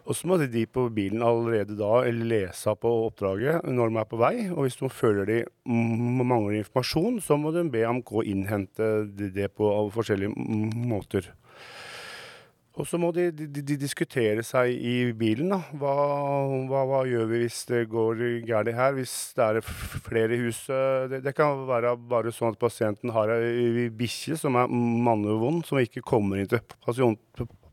Og 0.06 0.18
så 0.18 0.30
må 0.30 0.38
de 0.42 0.66
på 0.70 0.86
bilen 0.94 1.26
allerede 1.26 1.78
da 1.80 2.04
lese 2.14 2.78
på 2.78 2.94
oppdraget 3.08 3.66
når 3.66 3.90
de 3.90 4.02
er 4.04 4.10
på 4.14 4.22
vei. 4.22 4.36
Og 4.54 4.68
hvis 4.68 4.78
de 4.78 4.94
føler 4.94 5.30
de 5.30 5.42
mangler 5.66 6.60
informasjon, 6.62 7.22
så 7.26 7.42
må 7.42 7.54
de 7.58 7.66
be 7.74 7.86
AMK 7.90 8.20
innhente 8.22 8.94
det 9.10 9.50
på 9.58 9.74
forskjellige 9.98 10.34
måter. 10.94 11.34
Og 12.80 12.88
så 12.88 12.96
må 12.96 13.10
de, 13.12 13.26
de, 13.36 13.48
de, 13.52 13.76
diskutere 13.76 14.46
seg 14.48 14.72
i 14.72 15.12
bilen. 15.18 15.50
da. 15.52 15.60
Hva, 15.76 15.96
hva, 16.70 16.84
hva, 16.88 17.02
gjør 17.10 17.28
vi 17.28 17.42
hvis 17.44 17.58
det 17.68 17.82
går 17.92 18.22
galt 18.48 18.72
her? 18.78 18.94
Hvis 18.96 19.16
det 19.36 19.48
er 19.48 19.66
flere 20.06 20.38
i 20.38 20.44
huset? 20.46 21.12
Det, 21.12 21.20
det, 21.26 21.34
kan 21.36 21.66
være 21.68 21.98
bare 22.00 22.32
sånn 22.32 22.56
at 22.56 22.62
pasienten 22.62 23.12
har 23.12 23.34
ei 23.36 23.90
bikkje 23.92 24.40
som 24.40 24.56
er 24.60 24.72
mannevond, 24.72 25.66
som 25.68 25.82
ikke 25.84 26.04
kommer 26.14 26.40
inn 26.40 26.48
til 26.52 26.64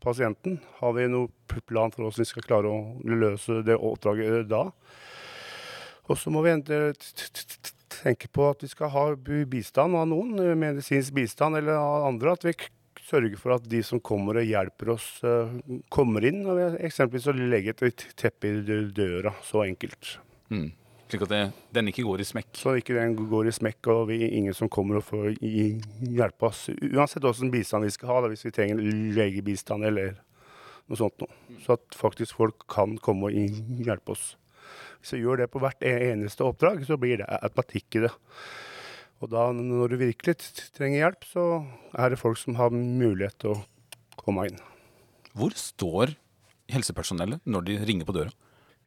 pasienten. 0.03 0.59
Har 0.81 0.97
vi 0.97 1.07
noen 1.07 1.31
plan 1.69 1.95
for 1.95 2.03
hvordan 2.03 2.19
vi 2.19 2.27
skal 2.27 2.47
klare 2.49 2.73
å 2.73 2.81
løse 3.07 3.61
det 3.67 3.79
oppdraget 3.79 4.51
da? 4.51 4.65
Og 6.09 6.17
så 6.17 6.31
må 6.33 6.41
vi 6.43 6.57
tenke 8.01 8.27
på 8.33 8.49
at 8.49 8.63
vi 8.65 8.71
skal 8.71 8.91
ha 8.91 9.05
bistand 9.47 9.95
av 9.95 10.09
noen, 10.11 10.35
medisinsk 10.59 11.15
bistand 11.15 11.59
eller 11.59 11.79
andre. 11.79 12.35
At 12.35 12.43
vi 12.47 12.55
sørge 13.09 13.39
for 13.41 13.57
at 13.57 13.65
de 13.69 13.81
som 13.85 14.01
kommer 14.01 14.39
og 14.39 14.47
hjelper 14.47 14.93
oss, 14.95 15.07
uh, 15.25 15.51
kommer 15.91 16.25
inn. 16.29 16.43
og 16.45 16.77
Eksempelvis 16.77 17.29
å 17.31 17.35
legge 17.37 17.75
et 17.75 18.05
teppe 18.19 18.51
i 18.51 18.83
døra. 18.95 19.33
Så 19.45 19.65
enkelt. 19.65 20.17
Mm. 20.53 20.69
Slik 21.09 21.23
at 21.25 21.31
det, 21.31 21.41
den 21.73 21.89
ikke 21.89 22.05
går 22.05 22.21
i 22.21 22.27
smekk? 22.29 22.49
Så 22.53 22.75
ikke 22.77 22.93
den 22.93 23.15
går 23.17 23.47
i 23.49 23.53
smekk, 23.55 23.87
og 23.89 24.01
vi, 24.11 24.19
ingen 24.27 24.53
som 24.53 24.69
kommer 24.69 24.99
og 24.99 25.07
får 25.07 25.31
hjelpe 25.41 26.49
oss. 26.51 26.67
Uansett 26.69 27.25
hvilken 27.25 27.49
bistand 27.53 27.87
vi 27.87 27.93
skal 27.95 28.11
ha, 28.11 28.19
da, 28.21 28.29
hvis 28.29 28.45
vi 28.45 28.53
trenger 28.53 28.83
legebistand 29.17 29.87
eller 29.89 30.19
noe 30.85 30.99
sånt 30.99 31.17
noe. 31.23 31.57
Så 31.65 31.79
at 31.79 31.97
faktisk 31.97 32.37
folk 32.37 32.67
kan 32.69 32.99
komme 33.01 33.31
og 33.31 33.81
hjelpe 33.87 34.13
oss. 34.13 34.35
Hvis 34.99 35.15
vi 35.15 35.23
gjør 35.23 35.41
det 35.41 35.49
på 35.49 35.61
hvert 35.63 35.81
e-, 35.81 36.11
eneste 36.11 36.45
oppdrag, 36.45 36.83
så 36.85 36.99
blir 37.01 37.23
det 37.23 37.29
automatikk 37.39 37.97
i 37.97 38.05
det. 38.05 38.13
Og 39.19 39.31
da, 39.33 39.49
når 39.51 39.91
du 39.91 39.97
virkelig 39.99 40.37
trenger 40.75 41.01
hjelp, 41.01 41.25
så 41.27 41.45
er 41.99 42.11
det 42.11 42.21
folk 42.21 42.39
som 42.39 42.55
har 42.59 42.71
mulighet 42.71 43.35
til 43.43 43.57
å 43.57 43.63
komme 44.21 44.47
inn. 44.47 44.59
Hvor 45.35 45.55
står 45.59 46.15
helsepersonellet 46.71 47.43
når 47.49 47.67
de 47.67 47.79
ringer 47.89 48.07
på 48.07 48.15
døra? 48.15 48.31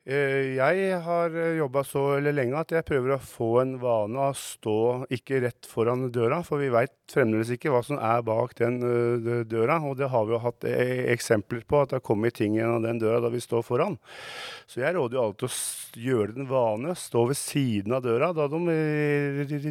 Eh, 0.02 0.56
jeg 0.58 0.96
har 1.04 1.34
eh, 1.38 1.52
jobba 1.60 1.84
så 1.86 2.00
lenge 2.18 2.58
at 2.58 2.72
jeg 2.74 2.82
prøver 2.88 3.12
å 3.14 3.20
få 3.22 3.50
en 3.60 3.76
vane 3.78 4.18
av 4.18 4.32
å 4.32 4.38
stå 4.38 4.78
ikke 5.14 5.38
rett 5.44 5.68
foran 5.70 6.08
døra, 6.10 6.40
for 6.42 6.58
vi 6.58 6.72
veit 6.74 6.90
fremdeles 7.12 7.52
ikke 7.54 7.70
hva 7.70 7.84
som 7.86 8.00
er 8.02 8.24
bak 8.26 8.56
den 8.58 8.80
eh, 8.82 9.44
døra. 9.46 9.76
Og 9.86 10.00
det 10.00 10.08
har 10.10 10.26
vi 10.26 10.34
jo 10.34 10.40
hatt 10.42 10.66
eksempler 10.66 11.62
på, 11.70 11.84
at 11.84 11.92
det 11.92 12.00
har 12.00 12.06
kommet 12.08 12.34
ting 12.34 12.56
gjennom 12.58 12.82
den 12.82 12.98
døra 12.98 13.20
da 13.22 13.30
vi 13.30 13.42
står 13.44 13.62
foran. 13.62 13.94
Så 14.66 14.82
jeg 14.82 14.96
råder 14.96 15.20
jo 15.20 15.22
alltid 15.28 15.46
å 15.46 16.02
gjøre 16.08 16.34
den 16.40 16.50
vane, 16.50 16.96
stå 16.98 17.22
ved 17.30 17.38
siden 17.38 17.94
av 17.94 18.02
døra 18.02 18.32
da 18.34 18.48
de 18.50 18.58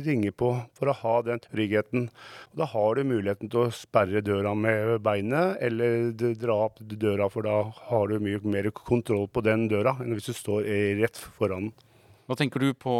ringer 0.07 0.31
på, 0.31 0.53
for 0.79 0.93
å 0.93 0.95
ha 1.01 1.17
den 1.27 1.43
tryggheten. 1.43 2.07
Og 2.53 2.63
da 2.63 2.69
har 2.71 2.95
du 2.95 3.03
muligheten 3.11 3.51
til 3.51 3.65
å 3.65 3.75
sperre 3.75 4.23
døra 4.23 4.55
med 4.55 4.95
beinet, 5.03 5.59
eller 5.59 6.15
dra 6.39 6.61
opp 6.69 6.79
døra, 6.79 7.27
for 7.33 7.43
da 7.43 7.59
har 7.91 8.07
du 8.07 8.23
mye 8.23 8.39
mer 8.47 8.71
kontroll 8.79 9.27
på 9.27 9.43
den 9.43 9.67
døra 9.67 9.97
enn 9.99 10.20
hvis 10.21 10.35
du 10.35 10.37
står 10.37 10.67
rett 11.01 11.17
foran. 11.17 11.71
Hva 12.29 12.37
tenker 12.37 12.61
du 12.61 12.69
på 12.77 12.93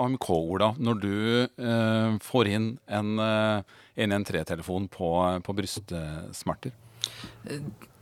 AMK, 0.00 0.28
Ola, 0.32 0.72
når 0.80 1.00
du 1.02 1.16
eh, 1.44 2.14
får 2.24 2.48
inn 2.50 2.68
en 2.90 3.20
eh, 3.20 3.74
113-telefon 4.00 4.88
på, 4.90 5.10
på, 5.44 5.54
brystsmerter? 5.54 6.72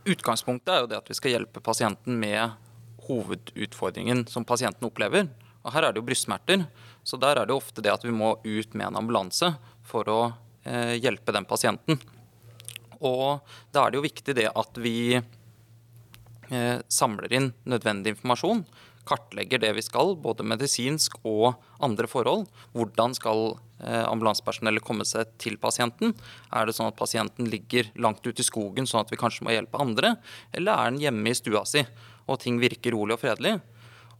Utgangspunktet 0.07 0.71
er 0.73 0.79
jo 0.81 0.89
det 0.89 1.01
at 1.01 1.11
vi 1.11 1.17
skal 1.19 1.35
hjelpe 1.35 1.61
pasienten 1.61 2.17
med 2.17 2.55
hovedutfordringen 3.05 4.23
som 4.31 4.47
pasienten 4.47 4.87
opplever. 4.87 5.27
Og 5.61 5.75
Her 5.75 5.89
er 5.89 5.93
det 5.93 6.01
jo 6.01 6.07
brystsmerter, 6.07 6.63
så 7.03 7.19
der 7.21 7.43
er 7.43 7.51
det 7.51 7.57
ofte 7.57 7.83
det 7.83 7.91
at 7.93 8.07
vi 8.07 8.15
må 8.15 8.37
ut 8.41 8.73
med 8.73 8.87
en 8.87 9.03
ambulanse 9.03 9.51
for 9.85 10.09
å 10.09 10.21
eh, 10.63 10.95
hjelpe 10.97 11.35
den 11.35 11.45
pasienten. 11.45 11.99
Og 13.03 13.43
da 13.73 13.83
er 13.83 13.91
det 13.91 14.01
jo 14.01 14.07
viktig 14.07 14.37
det 14.39 14.49
at 14.49 14.81
vi 14.81 15.19
Eh, 15.19 15.40
samler 16.91 17.33
inn 17.37 17.51
nødvendig 17.69 18.15
informasjon, 18.15 18.65
kartlegger 19.07 19.61
det 19.61 19.71
vi 19.77 19.83
skal, 19.85 20.15
både 20.21 20.45
medisinsk 20.47 21.17
og 21.27 21.55
andre 21.83 22.09
forhold. 22.09 22.47
Hvordan 22.75 23.15
skal 23.17 23.43
eh, 23.81 24.05
ambulansepersonellet 24.05 24.85
komme 24.85 25.07
seg 25.07 25.33
til 25.41 25.57
pasienten? 25.61 26.15
Er 26.53 26.67
det 26.67 26.77
sånn 26.77 26.91
at 26.91 26.99
pasienten 26.99 27.49
ligger 27.51 27.89
langt 28.01 28.25
ute 28.27 28.43
i 28.43 28.47
skogen, 28.47 28.89
sånn 28.89 29.05
at 29.05 29.11
vi 29.13 29.19
kanskje 29.21 29.47
må 29.47 29.55
hjelpe 29.55 29.81
andre? 29.81 30.15
Eller 30.53 30.77
er 30.77 30.93
den 30.93 31.03
hjemme 31.03 31.33
i 31.33 31.37
stua 31.37 31.65
si, 31.69 31.83
og 32.27 32.41
ting 32.43 32.61
virker 32.61 32.95
rolig 32.95 33.17
og 33.17 33.23
fredelig? 33.23 33.57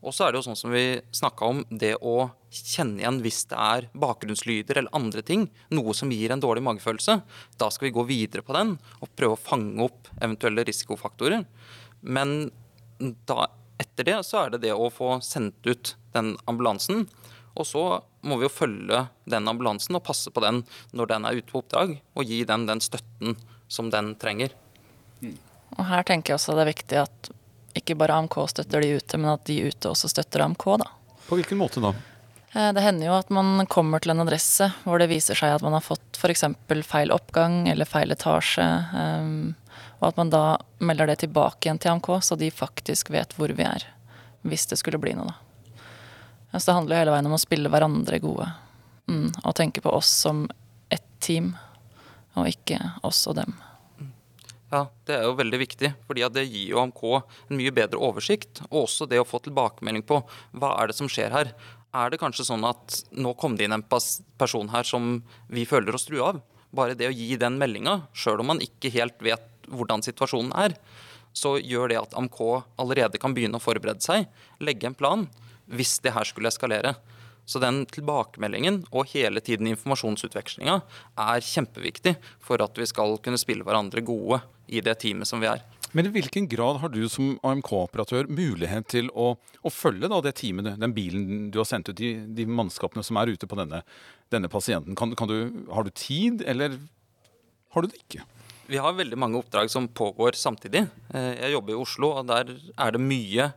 Og 0.01 0.15
så 0.17 0.25
er 0.25 0.33
det 0.33 0.39
jo 0.39 0.47
sånn 0.47 0.57
som 0.57 0.71
vi 0.73 0.97
snakka 1.13 1.45
om, 1.45 1.59
det 1.69 1.93
å 2.01 2.31
kjenne 2.49 3.03
igjen 3.03 3.19
hvis 3.21 3.43
det 3.51 3.57
er 3.61 3.85
bakgrunnslyder 4.01 4.79
eller 4.81 4.97
andre 4.97 5.21
ting, 5.25 5.45
noe 5.77 5.93
som 5.93 6.09
gir 6.09 6.33
en 6.33 6.41
dårlig 6.41 6.63
magefølelse. 6.65 7.19
Da 7.61 7.69
skal 7.69 7.87
vi 7.87 7.93
gå 7.99 8.07
videre 8.09 8.41
på 8.41 8.55
den 8.57 8.73
og 8.97 9.13
prøve 9.13 9.37
å 9.37 9.43
fange 9.43 9.85
opp 9.85 10.09
eventuelle 10.17 10.65
risikofaktorer. 10.65 11.45
Men 12.01 12.51
da, 13.29 13.47
etter 13.81 14.07
det 14.07 14.19
så 14.27 14.45
er 14.45 14.53
det 14.53 14.63
det 14.67 14.75
å 14.75 14.89
få 14.93 15.15
sendt 15.25 15.65
ut 15.67 15.95
den 16.15 16.35
ambulansen. 16.49 17.07
Og 17.57 17.67
så 17.67 17.83
må 18.23 18.37
vi 18.39 18.47
jo 18.47 18.53
følge 18.53 19.05
den 19.29 19.49
ambulansen 19.49 19.97
og 19.97 20.05
passe 20.07 20.31
på 20.31 20.43
den 20.43 20.61
når 20.95 21.11
den 21.11 21.27
er 21.27 21.39
ute 21.39 21.51
på 21.51 21.61
oppdrag, 21.63 21.97
og 22.15 22.27
gi 22.27 22.43
den 22.47 22.67
den 22.69 22.83
støtten 22.83 23.37
som 23.71 23.89
den 23.91 24.13
trenger. 24.21 24.53
Og 25.77 25.85
her 25.87 26.03
tenker 26.07 26.33
jeg 26.33 26.39
også 26.39 26.55
det 26.57 26.65
er 26.65 26.73
viktig 26.73 27.01
at 27.01 27.31
ikke 27.77 27.95
bare 27.99 28.17
AMK 28.19 28.35
støtter 28.51 28.83
de 28.83 28.97
ute, 28.99 29.19
men 29.19 29.33
at 29.33 29.45
de 29.47 29.61
ute 29.71 29.91
også 29.91 30.09
støtter 30.11 30.43
AMK, 30.43 30.65
da. 30.81 30.89
På 31.29 31.37
hvilken 31.39 31.59
måte 31.61 31.83
da? 31.83 31.93
Eh, 32.51 32.71
det 32.75 32.83
hender 32.83 33.07
jo 33.07 33.15
at 33.15 33.29
man 33.31 33.63
kommer 33.71 34.03
til 34.03 34.11
en 34.11 34.23
adresse 34.25 34.67
hvor 34.83 34.99
det 34.99 35.07
viser 35.11 35.37
seg 35.39 35.55
at 35.55 35.63
man 35.63 35.77
har 35.77 35.85
fått 35.85 36.10
f.eks. 36.21 36.45
feil 36.87 37.11
oppgang 37.11 37.65
eller 37.71 37.89
feil 37.89 38.13
etasje. 38.13 38.67
Um, 38.93 39.55
og 40.01 40.11
at 40.11 40.19
man 40.19 40.33
da 40.33 40.43
melder 40.81 41.11
det 41.11 41.21
tilbake 41.23 41.67
igjen 41.67 41.81
til 41.81 41.95
AMK, 41.95 42.09
så 42.25 42.37
de 42.37 42.51
faktisk 42.53 43.11
vet 43.13 43.33
hvor 43.37 43.53
vi 43.57 43.65
er. 43.65 43.85
Hvis 44.41 44.65
det 44.69 44.79
skulle 44.81 45.01
bli 45.01 45.13
noe, 45.17 45.29
da. 45.29 46.57
Så 46.57 46.71
det 46.71 46.75
handler 46.75 46.99
hele 46.99 47.13
veien 47.13 47.29
om 47.29 47.37
å 47.37 47.41
spille 47.41 47.69
hverandre 47.71 48.19
gode. 48.19 48.47
Mm, 49.07 49.29
og 49.43 49.53
tenke 49.55 49.83
på 49.83 49.91
oss 49.93 50.09
som 50.25 50.47
ett 50.91 51.05
team, 51.23 51.53
og 52.35 52.49
ikke 52.49 52.79
oss 53.07 53.21
og 53.29 53.37
dem. 53.39 53.53
Ja, 54.71 54.85
Det 55.05 55.17
er 55.17 55.25
jo 55.27 55.35
veldig 55.35 55.59
viktig, 55.59 55.89
fordi 56.07 56.23
det 56.31 56.45
gir 56.47 56.71
jo 56.71 56.79
AMK 56.79 57.01
en 57.11 57.57
mye 57.59 57.73
bedre 57.75 57.99
oversikt. 57.99 58.63
Og 58.69 58.85
også 58.85 59.07
det 59.09 59.19
å 59.19 59.27
få 59.27 59.41
tilbakemelding 59.43 60.05
på 60.07 60.21
hva 60.55 60.73
er 60.79 60.87
det 60.87 60.95
som 60.95 61.09
skjer 61.11 61.33
her. 61.35 61.51
Er 61.91 62.11
det 62.11 62.21
kanskje 62.21 62.45
sånn 62.47 62.63
at 62.63 63.01
nå 63.11 63.33
kom 63.39 63.57
det 63.59 63.67
inn 63.67 63.75
en 63.75 63.83
person 64.39 64.69
her 64.71 64.87
som 64.87 65.17
vi 65.51 65.65
føler 65.67 65.95
oss 65.95 66.07
trua 66.07 66.29
av? 66.31 66.41
Bare 66.71 66.95
det 66.95 67.09
å 67.09 67.15
gi 67.15 67.35
den 67.35 67.57
meldinga, 67.59 68.05
sjøl 68.15 68.39
om 68.39 68.53
man 68.53 68.61
ikke 68.63 68.93
helt 68.95 69.17
vet 69.19 69.43
hvordan 69.67 70.03
situasjonen 70.05 70.53
er, 70.55 70.77
så 71.35 71.57
gjør 71.59 71.91
det 71.91 71.99
at 71.99 72.15
AMK 72.19 72.39
allerede 72.79 73.19
kan 73.19 73.35
begynne 73.35 73.59
å 73.59 73.63
forberede 73.63 74.03
seg, 74.03 74.29
legge 74.63 74.87
en 74.87 74.95
plan, 74.95 75.27
hvis 75.71 75.97
det 76.03 76.15
her 76.15 76.27
skulle 76.27 76.51
eskalere. 76.51 76.95
Så 77.43 77.59
den 77.59 77.83
tilbakemeldingen 77.91 78.85
og 78.91 79.11
hele 79.11 79.43
tiden 79.43 79.67
informasjonsutvekslinga 79.73 80.77
er 81.19 81.43
kjempeviktig 81.43 82.15
for 82.39 82.63
at 82.63 82.77
vi 82.79 82.87
skal 82.87 83.17
kunne 83.23 83.39
spille 83.41 83.67
hverandre 83.67 84.03
gode 84.05 84.39
i 84.71 84.83
det 84.83 84.95
teamet 85.03 85.27
som 85.27 85.43
vi 85.43 85.49
er. 85.51 85.63
Men 85.91 86.07
i 86.07 86.11
hvilken 86.13 86.47
grad 86.47 86.79
har 86.79 86.91
du 86.93 87.01
som 87.11 87.33
AMK-operatør 87.43 88.29
mulighet 88.31 88.87
til 88.93 89.09
å, 89.11 89.33
å 89.35 89.71
følge 89.73 90.07
da, 90.11 90.21
det 90.23 90.37
teamet, 90.39 90.69
den 90.79 90.95
bilen 90.95 91.49
du 91.51 91.59
har 91.59 91.67
sendt 91.67 91.91
ut, 91.91 91.97
de, 91.99 92.13
de 92.31 92.45
mannskapene 92.47 93.03
som 93.03 93.19
er 93.19 93.33
ute 93.33 93.49
på 93.49 93.59
denne, 93.59 93.81
denne 94.31 94.51
pasienten? 94.51 94.95
Kan, 94.95 95.11
kan 95.19 95.27
du, 95.27 95.65
har 95.71 95.83
du 95.83 95.91
tid, 95.91 96.45
eller 96.47 96.77
har 97.75 97.83
du 97.83 97.91
det 97.91 97.99
ikke? 98.05 98.23
Vi 98.71 98.79
har 98.79 98.95
veldig 98.95 99.19
mange 99.19 99.39
oppdrag 99.41 99.67
som 99.71 99.89
pågår 99.91 100.37
samtidig. 100.39 100.85
Eh, 101.11 101.33
jeg 101.41 101.57
jobber 101.57 101.75
i 101.75 101.81
Oslo, 101.81 102.13
og 102.21 102.29
der 102.31 102.53
er 102.55 102.95
det 102.95 103.03
mye, 103.03 103.51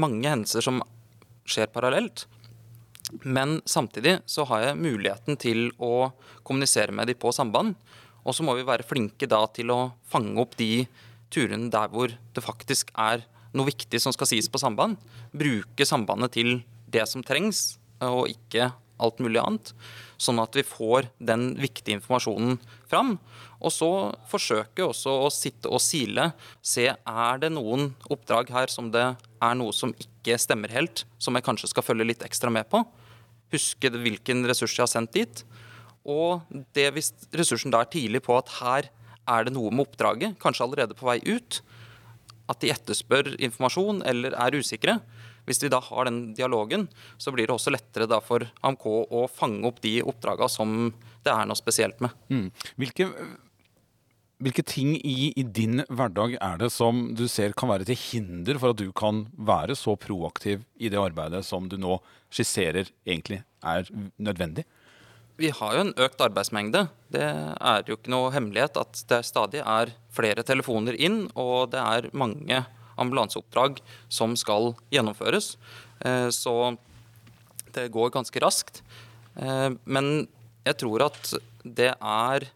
mange 0.00 0.32
hendelser 0.32 0.64
som 0.64 0.80
skjer 1.44 1.68
parallelt. 1.74 2.24
Men 3.20 3.60
samtidig 3.68 4.22
så 4.26 4.46
har 4.48 4.64
jeg 4.64 4.80
muligheten 4.80 5.36
til 5.38 5.68
å 5.76 6.08
kommunisere 6.40 6.94
med 6.96 7.12
de 7.12 7.18
på 7.20 7.34
samband. 7.36 7.76
Og 8.24 8.34
så 8.34 8.46
må 8.46 8.56
vi 8.56 8.64
være 8.66 8.86
flinke 8.86 9.28
da 9.30 9.44
til 9.54 9.70
å 9.70 9.80
fange 10.08 10.40
opp 10.42 10.56
de 10.58 10.86
turene 11.32 11.70
der 11.72 11.90
hvor 11.92 12.12
det 12.12 12.44
faktisk 12.44 12.92
er 12.94 13.24
noe 13.56 13.70
viktig 13.70 14.00
som 14.02 14.14
skal 14.14 14.28
sies 14.30 14.48
på 14.52 14.60
samband. 14.60 14.98
Bruke 15.36 15.86
sambandet 15.88 16.36
til 16.36 16.58
det 16.92 17.06
som 17.10 17.24
trengs, 17.26 17.78
og 18.04 18.28
ikke 18.30 18.70
alt 19.02 19.20
mulig 19.20 19.40
annet. 19.42 19.72
Sånn 20.20 20.40
at 20.40 20.56
vi 20.56 20.64
får 20.64 21.10
den 21.20 21.50
viktige 21.60 21.98
informasjonen 21.98 22.56
fram. 22.88 23.16
Og 23.60 23.72
så 23.72 23.90
forsøke 24.30 24.84
også 24.86 25.12
å 25.26 25.32
sitte 25.32 25.70
og 25.72 25.82
sile. 25.84 26.30
Se 26.64 26.88
er 26.92 27.42
det 27.42 27.52
noen 27.52 27.90
oppdrag 28.12 28.52
her 28.54 28.72
som 28.72 28.90
det 28.94 29.04
er 29.16 29.58
noe 29.58 29.74
som 29.76 29.92
ikke 30.00 30.38
stemmer 30.40 30.72
helt, 30.72 31.04
som 31.20 31.36
jeg 31.36 31.44
kanskje 31.46 31.70
skal 31.72 31.84
følge 31.84 32.08
litt 32.08 32.24
ekstra 32.24 32.52
med 32.52 32.68
på. 32.72 32.82
Huske 33.52 33.92
hvilken 33.92 34.44
ressurs 34.48 34.74
jeg 34.76 34.86
har 34.86 34.92
sendt 34.92 35.16
dit. 35.16 35.44
Og 36.06 36.44
det 36.76 36.88
hvis 36.94 37.12
ressursen 37.36 37.72
da 37.74 37.82
er 37.82 37.92
tidlig 37.92 38.22
på 38.26 38.36
at 38.38 38.52
her 38.60 38.90
er 39.26 39.46
det 39.46 39.54
noe 39.56 39.72
med 39.74 39.86
oppdraget, 39.86 40.38
kanskje 40.42 40.66
allerede 40.66 40.96
på 40.98 41.08
vei 41.08 41.18
ut, 41.26 41.60
at 42.50 42.62
de 42.62 42.70
etterspør 42.70 43.32
informasjon 43.42 44.04
eller 44.06 44.36
er 44.38 44.58
usikre, 44.58 45.00
hvis 45.46 45.62
vi 45.62 45.70
da 45.70 45.80
har 45.82 46.08
den 46.08 46.20
dialogen, 46.34 46.88
så 47.18 47.32
blir 47.34 47.46
det 47.46 47.54
også 47.54 47.72
lettere 47.74 48.20
for 48.24 48.46
AMK 48.66 48.86
å 48.86 49.26
fange 49.30 49.66
opp 49.68 49.80
de 49.84 50.00
oppdragene 50.02 50.50
som 50.50 50.78
det 51.26 51.32
er 51.32 51.46
noe 51.46 51.58
spesielt 51.58 52.02
med. 52.02 52.14
Mm. 52.30 52.48
Hvilke, 52.82 53.06
hvilke, 54.42 54.64
ting 54.66 54.94
i, 54.98 55.32
i, 55.34 55.44
din 55.46 55.84
hverdag 55.86 56.36
er 56.42 56.58
det 56.62 56.70
som 56.74 57.08
du 57.18 57.26
ser 57.30 57.54
kan 57.58 57.70
være 57.70 57.86
til 57.88 57.98
hinder 57.98 58.58
for 58.62 58.74
at 58.74 58.82
du 58.82 58.90
kan 58.96 59.24
være 59.38 59.78
så 59.78 59.96
proaktiv 59.98 60.66
i 60.78 60.90
det 60.92 61.00
arbeidet 61.02 61.44
som 61.46 61.70
du 61.70 61.78
nå 61.78 62.00
skisserer 62.26 62.90
egentlig 63.06 63.42
er 63.62 63.86
nødvendig? 64.18 64.66
Vi 65.36 65.50
har 65.52 65.74
jo 65.76 65.82
en 65.84 65.94
økt 66.00 66.22
arbeidsmengde. 66.24 66.86
Det 67.12 67.24
er 67.24 67.82
jo 67.84 67.98
ikke 67.98 68.12
noe 68.12 68.32
hemmelighet 68.32 68.78
at 68.80 69.02
det 69.10 69.20
stadig 69.28 69.60
er 69.60 69.92
flere 70.16 70.44
telefoner 70.46 70.96
inn, 70.96 71.26
og 71.36 71.74
det 71.74 71.82
er 71.82 72.08
mange 72.16 72.62
ambulanseoppdrag 72.96 73.82
som 74.08 74.32
skal 74.40 74.72
gjennomføres. 74.94 75.56
Eh, 76.00 76.28
så 76.32 76.76
det 77.76 77.90
går 77.92 78.14
ganske 78.14 78.40
raskt. 78.40 78.80
Eh, 79.36 79.76
men 79.84 80.26
jeg 80.64 80.80
tror 80.80 81.04
at 81.10 81.34
det 81.62 81.92
er 81.92 82.48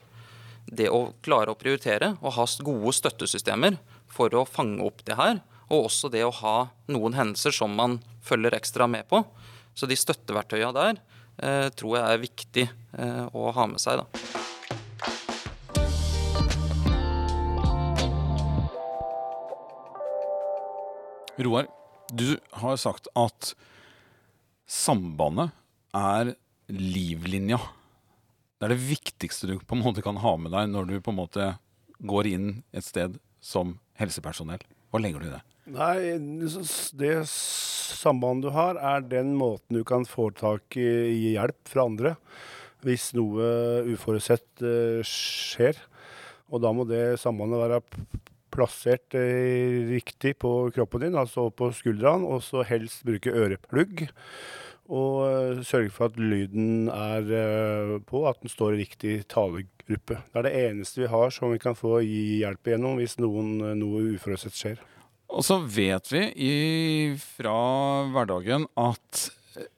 det 0.71 0.89
å 0.89 1.11
klare 1.25 1.53
å 1.53 1.59
prioritere 1.59 2.15
og 2.23 2.37
ha 2.39 2.49
gode 2.65 2.97
støttesystemer 2.97 3.77
for 4.11 4.33
å 4.33 4.47
fange 4.49 4.81
opp 4.87 5.05
det 5.05 5.19
her, 5.21 5.43
og 5.69 5.91
også 5.91 6.09
det 6.11 6.25
å 6.25 6.35
ha 6.41 6.57
noen 6.91 7.15
hendelser 7.19 7.55
som 7.55 7.77
man 7.77 8.01
følger 8.25 8.57
ekstra 8.57 8.89
med 8.91 9.05
på. 9.11 9.21
Så 9.77 9.87
de 9.87 9.99
støtteverktøyene 9.99 10.73
der 10.75 11.01
tror 11.77 11.97
jeg 11.97 12.05
er 12.05 12.23
viktig 12.23 12.67
eh, 12.69 13.25
å 13.33 13.51
ha 13.57 13.67
med 13.71 13.81
seg. 13.83 14.03
da. 14.03 14.07
Roar, 21.41 21.71
du 22.13 22.37
har 22.61 22.77
sagt 22.77 23.09
at 23.17 23.55
sambandet 24.69 25.55
er 25.97 26.35
livlinja. 26.69 27.61
Det 28.61 28.69
er 28.69 28.75
det 28.75 28.83
viktigste 28.91 29.49
du 29.49 29.55
på 29.59 29.79
en 29.79 29.85
måte 29.87 30.05
kan 30.05 30.21
ha 30.21 30.35
med 30.37 30.53
deg 30.53 30.69
når 30.69 30.91
du 30.91 30.99
på 31.01 31.15
en 31.15 31.21
måte 31.23 31.47
går 32.01 32.29
inn 32.29 32.51
et 32.77 32.85
sted 32.85 33.17
som 33.41 33.79
helsepersonell. 34.01 34.61
Hva 34.93 35.01
legger 35.01 35.23
du 35.23 35.31
i 35.31 35.33
det? 35.33 35.41
Nei, 35.71 35.97
det 36.99 37.15
sambandet 37.99 38.49
du 38.49 38.55
har, 38.55 38.79
er 38.79 39.05
den 39.07 39.35
måten 39.39 39.81
du 39.81 39.85
kan 39.87 40.07
få 40.09 40.31
tak 40.37 40.77
i 40.79 41.35
hjelp 41.35 41.61
fra 41.71 41.87
andre 41.91 42.17
hvis 42.87 43.11
noe 43.17 43.47
uforutsett 43.91 44.65
uh, 44.65 45.01
skjer. 45.07 45.79
Og 46.51 46.63
da 46.65 46.73
må 46.75 46.87
det 46.89 47.21
sambandet 47.23 47.63
være 47.63 47.81
plassert 48.51 49.17
uh, 49.17 49.81
riktig 49.91 50.37
på 50.43 50.53
kroppen 50.75 51.07
din, 51.07 51.19
altså 51.19 51.49
på 51.55 51.71
skuldrene, 51.77 52.27
og 52.27 52.45
så 52.47 52.65
helst 52.67 53.05
bruke 53.09 53.35
øreplugg. 53.35 54.07
Og 54.91 55.17
uh, 55.23 55.61
sørge 55.67 55.93
for 55.95 56.11
at 56.11 56.19
lyden 56.19 56.89
er 56.93 58.01
på, 58.09 58.25
at 58.31 58.41
den 58.43 58.53
står 58.53 58.75
i 58.75 58.85
riktig 58.85 59.19
talegruppe. 59.31 60.23
Det 60.33 60.41
er 60.41 60.49
det 60.49 60.57
eneste 60.65 61.05
vi 61.05 61.13
har 61.13 61.35
som 61.35 61.53
vi 61.53 61.61
kan 61.63 61.79
få 61.79 62.01
gi 62.05 62.41
hjelp 62.41 62.73
igjennom 62.73 62.99
hvis 63.01 63.21
noen, 63.23 63.59
noe 63.79 64.09
uforutsett 64.17 64.57
skjer. 64.57 64.81
Og 65.31 65.45
så 65.47 65.61
vet 65.63 66.11
vi 66.13 66.25
i, 66.35 66.55
fra 67.19 67.59
hverdagen 68.11 68.67
at 68.81 69.29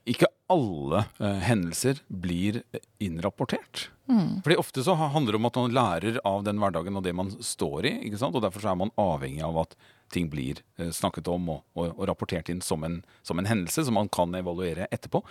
ikke 0.09 0.29
alle 0.53 1.05
eh, 1.23 1.41
hendelser 1.47 2.03
blir 2.09 2.61
innrapportert. 3.03 3.89
Mm. 4.09 4.43
Fordi 4.45 4.59
Ofte 4.61 4.85
så 4.85 4.95
handler 4.95 5.33
det 5.33 5.41
om 5.41 5.49
at 5.49 5.59
man 5.61 5.75
lærer 5.77 6.21
av 6.29 6.45
den 6.45 6.61
hverdagen 6.61 6.99
og 6.99 7.05
det 7.07 7.15
man 7.17 7.33
står 7.41 7.89
i. 7.89 7.95
ikke 8.09 8.21
sant? 8.21 8.37
Og 8.37 8.45
Derfor 8.45 8.65
så 8.65 8.73
er 8.73 8.81
man 8.83 8.95
avhengig 9.01 9.45
av 9.47 9.63
at 9.65 9.77
ting 10.13 10.29
blir 10.33 10.61
eh, 10.79 10.91
snakket 10.93 11.31
om 11.33 11.49
og, 11.55 11.63
og, 11.79 11.95
og 11.97 12.09
rapportert 12.11 12.51
inn 12.53 12.61
som 12.65 12.85
en, 12.85 13.01
som 13.25 13.41
en, 13.41 13.49
hendelse 13.49 13.87
som 13.89 13.97
man 13.97 14.11
kan 14.13 14.35
evaluere 14.37 14.89
etterpå. 14.93 15.23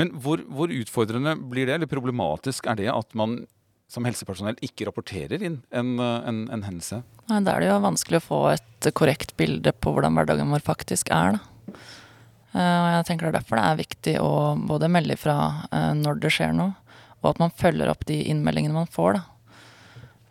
Men 0.00 0.12
hvor, 0.20 0.42
hvor 0.52 0.72
utfordrende 0.72 1.38
blir 1.48 1.68
det, 1.68 1.78
eller 1.78 1.90
problematisk 1.90 2.68
er 2.68 2.80
det 2.82 2.90
at 2.92 3.16
man 3.18 3.40
som 3.88 4.04
helsepersonell 4.04 4.58
ikke 4.64 4.86
rapporterer 4.88 5.42
inn 5.42 5.62
en, 5.72 5.94
en, 5.98 6.42
en 6.52 6.64
hendelse? 6.66 7.00
Nei, 7.30 7.40
Da 7.44 7.54
er 7.54 7.64
det 7.64 7.70
jo 7.70 7.78
vanskelig 7.84 8.20
å 8.20 8.26
få 8.26 8.40
et 8.52 8.90
korrekt 8.96 9.34
bilde 9.40 9.72
på 9.72 9.94
hvordan 9.94 10.16
hverdagen 10.18 10.52
vår 10.52 10.64
faktisk 10.66 11.10
er. 11.14 11.38
Da. 11.38 11.78
Eh, 12.52 12.76
og 12.82 12.90
jeg 12.92 13.08
tenker 13.08 13.26
Det 13.26 13.32
er 13.32 13.40
derfor 13.40 13.60
det 13.60 13.64
er 13.64 13.80
viktig 13.82 14.14
å 14.24 14.30
både 14.68 14.92
melde 14.92 15.16
ifra 15.18 15.38
eh, 15.72 15.90
når 15.96 16.22
det 16.22 16.32
skjer 16.36 16.54
noe, 16.56 16.76
og 17.20 17.32
at 17.32 17.42
man 17.42 17.54
følger 17.54 17.90
opp 17.92 18.06
de 18.08 18.20
innmeldingene 18.30 18.76
man 18.76 18.92
får. 18.92 19.18
Da. 19.18 19.24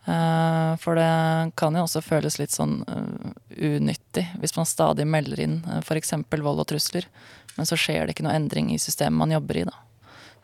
Eh, 0.08 0.72
for 0.82 0.98
det 0.98 1.10
kan 1.58 1.78
jo 1.78 1.84
også 1.86 2.02
føles 2.04 2.38
litt 2.40 2.54
sånn 2.54 2.80
unyttig 3.58 4.24
hvis 4.38 4.56
man 4.56 4.70
stadig 4.70 5.06
melder 5.06 5.42
inn 5.44 5.58
f.eks. 5.82 6.14
vold 6.30 6.64
og 6.64 6.70
trusler, 6.70 7.10
men 7.58 7.66
så 7.66 7.78
skjer 7.78 8.06
det 8.06 8.14
ikke 8.14 8.26
noe 8.26 8.38
endring 8.38 8.72
i 8.74 8.80
systemet 8.82 9.18
man 9.18 9.34
jobber 9.34 9.62
i. 9.62 9.68
da. 9.68 9.76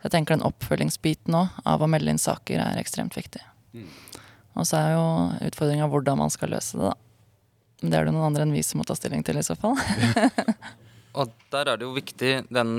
Jeg 0.03 0.13
tenker 0.13 0.35
den 0.35 0.45
oppfølgingsbiten 0.45 1.37
òg, 1.37 1.55
av 1.65 1.83
å 1.83 1.89
melde 1.89 2.13
inn 2.13 2.21
saker, 2.21 2.61
er 2.61 2.81
ekstremt 2.81 3.17
viktig. 3.17 3.41
Mm. 3.75 3.87
Og 4.55 4.67
så 4.67 4.79
er 4.79 4.93
jo 4.95 5.07
utfordringa 5.49 5.89
hvordan 5.91 6.21
man 6.21 6.33
skal 6.33 6.53
løse 6.55 6.79
det, 6.79 6.91
da. 6.91 6.95
Men 7.81 7.91
det 7.91 7.97
er 7.97 8.07
det 8.07 8.13
noen 8.15 8.29
andre 8.29 8.45
enn 8.45 8.55
vi 8.55 8.63
som 8.63 8.79
må 8.79 8.85
ta 8.87 8.95
stilling 8.97 9.25
til, 9.25 9.39
i 9.39 9.45
så 9.45 9.57
fall. 9.59 9.75
og 11.19 11.33
der 11.53 11.73
er 11.73 11.79
det 11.79 11.87
jo 11.87 11.95
viktig 11.97 12.31
den 12.53 12.75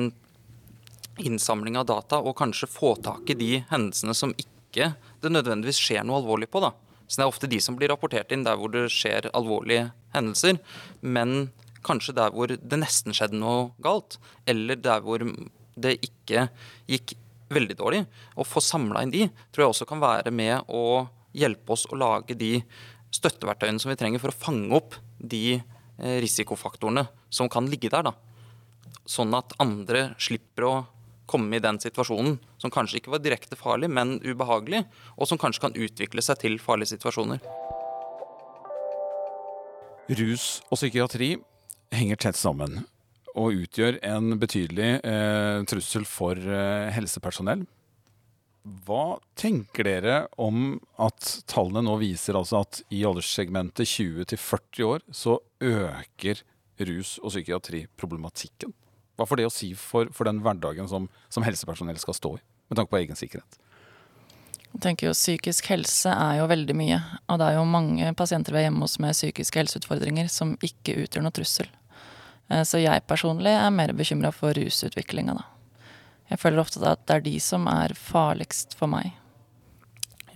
innsamling 1.23 1.77
av 1.81 1.89
data, 1.89 2.21
og 2.21 2.37
kanskje 2.39 2.71
få 2.71 2.95
tak 3.05 3.29
i 3.33 3.39
de 3.39 3.53
hendelsene 3.71 4.17
som 4.17 4.35
ikke 4.37 4.93
det 5.23 5.33
nødvendigvis 5.33 5.81
skjer 5.81 6.05
noe 6.05 6.21
alvorlig 6.21 6.49
på. 6.53 6.65
da. 6.65 6.73
Så 7.07 7.21
det 7.21 7.27
er 7.27 7.31
ofte 7.31 7.51
de 7.51 7.61
som 7.63 7.77
blir 7.79 7.93
rapportert 7.93 8.33
inn 8.35 8.45
der 8.47 8.59
hvor 8.59 8.73
det 8.73 8.89
skjer 8.93 9.31
alvorlige 9.37 9.91
hendelser. 10.15 10.59
Men 11.01 11.51
kanskje 11.87 12.17
der 12.17 12.35
hvor 12.35 12.51
det 12.51 12.81
nesten 12.81 13.15
skjedde 13.15 13.39
noe 13.39 13.71
galt, 13.85 14.19
eller 14.49 14.79
der 14.81 15.05
hvor 15.05 15.23
det 15.77 15.99
ikke 16.05 16.49
gikk 16.89 17.15
veldig 17.53 17.77
dårlig, 17.79 18.03
å 18.35 18.47
få 18.47 18.63
samla 18.65 19.05
inn 19.05 19.13
de, 19.13 19.27
tror 19.55 19.67
jeg 19.67 19.75
også 19.75 19.89
kan 19.89 20.03
være 20.03 20.33
med 20.35 20.67
å 20.73 21.07
hjelpe 21.37 21.75
oss 21.77 21.87
å 21.93 21.99
lage 21.99 22.35
de 22.39 22.59
støtteverktøyene 23.15 23.81
som 23.83 23.93
vi 23.93 23.99
trenger 24.01 24.23
for 24.23 24.33
å 24.33 24.37
fange 24.37 24.73
opp 24.77 24.97
de 25.19 25.59
eh, 25.59 26.17
risikofaktorene 26.25 27.07
som 27.31 27.51
kan 27.53 27.69
ligge 27.71 27.93
der. 27.93 28.09
da. 28.09 28.15
Sånn 29.07 29.35
at 29.39 29.55
andre 29.63 30.11
slipper 30.19 30.67
å 30.67 30.75
komme 31.27 31.59
i 31.59 31.63
den 31.63 31.79
situasjonen 31.83 32.39
som 32.63 32.73
kanskje 32.73 33.01
ikke 33.01 33.13
var 33.15 33.23
direkte 33.23 33.59
farlig, 33.59 33.91
men 33.91 34.17
ubehagelig, 34.23 34.85
og 35.19 35.31
som 35.31 35.39
kanskje 35.39 35.67
kan 35.67 35.79
utvikle 35.79 36.23
seg 36.23 36.43
til 36.43 36.59
farlige 36.63 36.95
situasjoner. 36.95 37.43
Rus 40.07 40.61
og 40.71 40.79
psykiatri 40.79 41.33
henger 41.95 42.21
tett 42.29 42.39
sammen 42.39 42.85
og 43.37 43.63
utgjør 43.63 43.99
en 44.07 44.37
betydelig 44.41 44.91
eh, 45.05 45.65
trussel 45.69 46.07
for 46.09 46.41
eh, 46.41 46.89
helsepersonell. 46.97 47.67
Hva 48.87 49.19
tenker 49.39 49.87
dere 49.87 50.17
om 50.43 50.81
at 50.99 51.29
tallene 51.47 51.85
nå 51.87 51.99
viser 52.01 52.39
altså 52.39 52.65
at 52.65 52.81
i 52.91 53.05
alderssegmentet 53.07 53.87
20 53.87 54.27
til 54.33 54.41
40 54.43 54.89
år 54.89 55.05
så 55.15 55.37
øker 55.63 56.43
rus- 56.89 57.21
og 57.23 57.31
psykiatriproblematikken? 57.31 58.75
Hva 59.17 59.29
får 59.29 59.41
det 59.41 59.47
å 59.49 59.55
si 59.55 59.71
for, 59.79 60.11
for 60.13 60.29
den 60.29 60.43
hverdagen 60.45 60.91
som, 60.91 61.07
som 61.33 61.47
helsepersonell 61.47 62.01
skal 62.03 62.19
stå 62.19 62.35
i, 62.41 62.43
med 62.69 62.81
tanke 62.81 62.93
på 62.93 63.01
egen 63.05 63.19
sikkerhet? 63.19 63.61
Jeg 64.77 64.83
tenker 64.83 65.09
jo 65.09 65.15
Psykisk 65.17 65.71
helse 65.73 66.11
er 66.11 66.41
jo 66.41 66.51
veldig 66.51 66.75
mye, 66.77 66.99
og 67.31 67.39
det 67.41 67.47
er 67.47 67.57
jo 67.57 67.69
mange 67.71 68.11
pasienter 68.19 68.53
vi 68.53 68.65
er 68.65 68.67
hjemme 68.67 68.85
hos 68.85 68.99
med 69.01 69.15
psykiske 69.17 69.63
helseutfordringer 69.63 70.29
som 70.33 70.57
ikke 70.65 70.99
utgjør 71.07 71.25
noe 71.25 71.37
trussel. 71.37 71.71
Eh, 72.49 72.65
så 72.67 72.81
jeg 72.83 73.07
personlig 73.09 73.55
er 73.57 73.75
mer 73.75 73.93
bekymra 73.97 74.33
for 74.35 74.57
rusutviklinga, 74.57 75.37
da. 75.39 75.47
Jeg 76.31 76.43
føler 76.43 76.63
ofte 76.63 76.83
at 76.83 77.05
det 77.07 77.15
er 77.17 77.25
de 77.27 77.37
som 77.43 77.69
er 77.71 77.95
farligst 77.95 78.75
for 78.79 78.91
meg. 78.91 79.15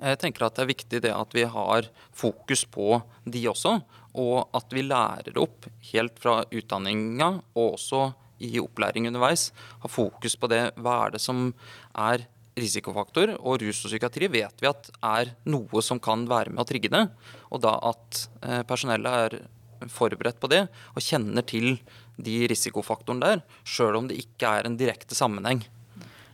Jeg 0.00 0.20
tenker 0.22 0.46
at 0.46 0.56
det 0.56 0.62
er 0.62 0.70
viktig 0.70 1.00
det 1.04 1.12
at 1.12 1.34
vi 1.36 1.42
har 1.44 1.88
fokus 2.16 2.62
på 2.64 3.02
de 3.28 3.42
også, 3.50 3.74
og 4.16 4.54
at 4.56 4.72
vi 4.72 4.86
lærer 4.86 5.36
opp 5.42 5.66
helt 5.90 6.16
fra 6.22 6.40
utdanninga 6.46 7.32
og 7.52 7.74
også 7.74 8.06
i 8.40 8.54
opplæring 8.62 9.10
underveis. 9.10 9.50
Ha 9.82 9.90
fokus 9.90 10.38
på 10.40 10.48
det. 10.50 10.62
Hva 10.80 10.96
er 11.04 11.14
det 11.14 11.20
som 11.20 11.50
er 11.92 12.24
risikofaktor? 12.56 13.34
Og 13.38 13.60
rus 13.60 13.84
og 13.84 13.92
psykiatri 13.92 14.30
vet 14.32 14.62
vi 14.62 14.70
at 14.70 14.88
er 15.04 15.34
noe 15.52 15.84
som 15.84 16.00
kan 16.02 16.24
være 16.30 16.54
med 16.54 16.64
å 16.64 16.68
trigge 16.70 16.92
det. 16.92 17.04
Og 17.52 17.60
da 17.66 17.76
at 17.92 18.24
eh, 18.46 18.62
personellet 18.68 19.26
er 19.26 19.90
forberedt 19.92 20.40
på 20.40 20.50
det 20.52 20.66
og 20.94 21.04
kjenner 21.04 21.44
til 21.46 21.78
de 22.24 22.36
risikofaktorene 22.50 23.26
der, 23.26 23.42
sjøl 23.64 23.98
om 23.98 24.08
det 24.10 24.18
ikke 24.22 24.50
er 24.58 24.68
en 24.68 24.78
direkte 24.80 25.16
sammenheng. 25.16 25.62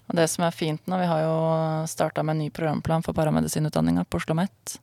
Og 0.06 0.18
det 0.18 0.28
som 0.30 0.44
er 0.46 0.54
fint 0.54 0.82
nå, 0.86 0.98
vi 1.00 1.08
har 1.10 1.24
jo 1.24 1.38
starta 1.90 2.22
med 2.22 2.36
en 2.36 2.44
ny 2.44 2.50
programplan 2.54 3.02
for 3.02 3.16
paramedisinutdanninga 3.16 4.04
på 4.06 4.20
Oslo 4.20 4.36
OsloMet. 4.36 4.76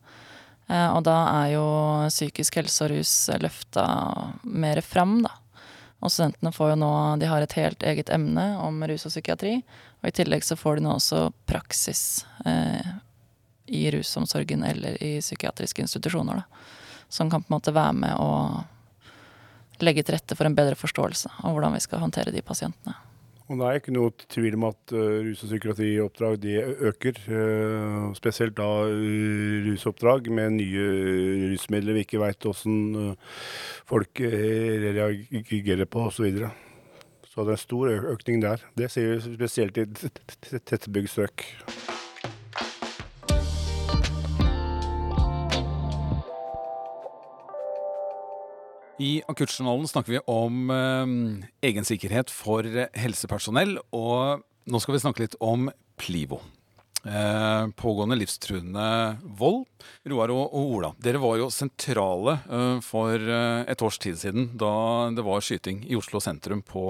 Eh, 0.68 0.90
og 0.90 1.04
da 1.08 1.16
er 1.44 1.54
jo 1.54 1.68
psykisk 2.12 2.60
helse 2.60 2.84
og 2.86 2.92
rus 2.92 3.14
løfta 3.40 3.86
mer 4.44 4.84
fram, 4.84 5.22
da. 5.24 5.32
Og 6.04 6.12
studentene 6.12 6.52
får 6.52 6.74
jo 6.74 6.80
nå 6.82 6.92
De 7.22 7.28
har 7.32 7.40
et 7.46 7.54
helt 7.56 7.84
eget 7.88 8.10
emne 8.12 8.44
om 8.60 8.82
rus 8.84 9.06
og 9.08 9.14
psykiatri. 9.14 9.62
Og 10.02 10.10
i 10.10 10.16
tillegg 10.18 10.44
så 10.44 10.60
får 10.60 10.82
de 10.82 10.84
nå 10.84 10.98
også 10.98 11.30
praksis 11.48 12.26
eh, 12.44 12.90
i 13.72 13.86
rusomsorgen 13.96 14.66
eller 14.68 15.00
i 15.00 15.16
psykiatriske 15.24 15.86
institusjoner, 15.86 16.44
da 16.44 16.82
som 17.14 17.30
kan 17.30 17.42
på 17.42 17.54
en 17.54 17.56
måte 17.56 17.72
være 17.72 17.94
med 17.94 18.18
å 18.18 18.64
legge 19.82 20.04
til 20.06 20.18
rette 20.18 20.38
for 20.38 20.50
en 20.50 20.58
bedre 20.58 20.78
forståelse 20.78 21.32
av 21.42 21.56
hvordan 21.56 21.74
vi 21.76 21.82
skal 21.84 22.04
håndtere 22.04 22.34
de 22.36 22.44
pasientene. 22.46 22.96
Og 23.52 23.60
Det 23.60 23.68
er 23.68 23.80
ikke 23.80 23.94
noe 23.94 24.12
tvil 24.32 24.56
om 24.56 24.68
at 24.70 24.94
uh, 24.96 25.20
rus- 25.26 25.44
og 25.44 25.50
psykiatrioppdrag 25.52 26.38
de 26.42 26.54
øker. 26.90 27.20
Uh, 27.28 28.14
spesielt 28.16 28.56
da 28.58 28.68
uh, 28.88 29.68
rusoppdrag 29.68 30.30
med 30.32 30.58
nye 30.62 30.86
rusmidler 31.52 32.00
vi 32.00 32.06
ikke 32.08 32.22
veit 32.24 32.48
åssen 32.50 33.16
folk 33.90 34.22
reagerer 34.24 35.86
på 35.86 36.08
osv. 36.08 36.16
Så, 36.16 36.24
videre. 36.24 36.54
så 37.28 37.44
det 37.44 37.54
er 37.54 37.60
en 37.60 37.66
stor 37.68 37.92
økning 38.14 38.42
der. 38.46 38.64
Det 38.78 38.90
ser 38.92 39.12
vi 39.12 39.36
spesielt 39.36 39.78
i 39.78 39.90
tettbygd 40.64 41.12
strøk. 41.12 41.46
I 49.04 49.20
Akuttjournalen 49.28 49.90
snakker 49.90 50.16
vi 50.16 50.22
om 50.32 50.72
eh, 50.72 51.14
egensikkerhet 51.68 52.32
for 52.32 52.68
helsepersonell, 52.96 53.76
og 53.92 54.44
nå 54.70 54.80
skal 54.80 54.96
vi 54.96 55.04
snakke 55.04 55.26
litt 55.26 55.40
om 55.44 55.68
Plivo. 56.00 56.40
Eh, 57.06 57.68
pågående 57.68 58.16
livstruende 58.16 59.18
vold. 59.24 59.66
Roar 60.08 60.32
og, 60.32 60.54
Ola, 60.56 60.94
dere 61.04 61.20
var 61.20 61.36
jo 61.36 61.50
sentrale 61.52 62.38
eh, 62.48 62.78
for 62.80 63.20
eh, 63.20 63.64
et 63.68 63.84
års 63.84 63.98
tid 64.00 64.16
siden 64.22 64.46
da 64.60 65.10
det 65.12 65.26
var 65.28 65.44
skyting 65.44 65.82
i 65.84 65.98
Oslo 66.00 66.22
sentrum 66.24 66.62
på, 66.64 66.84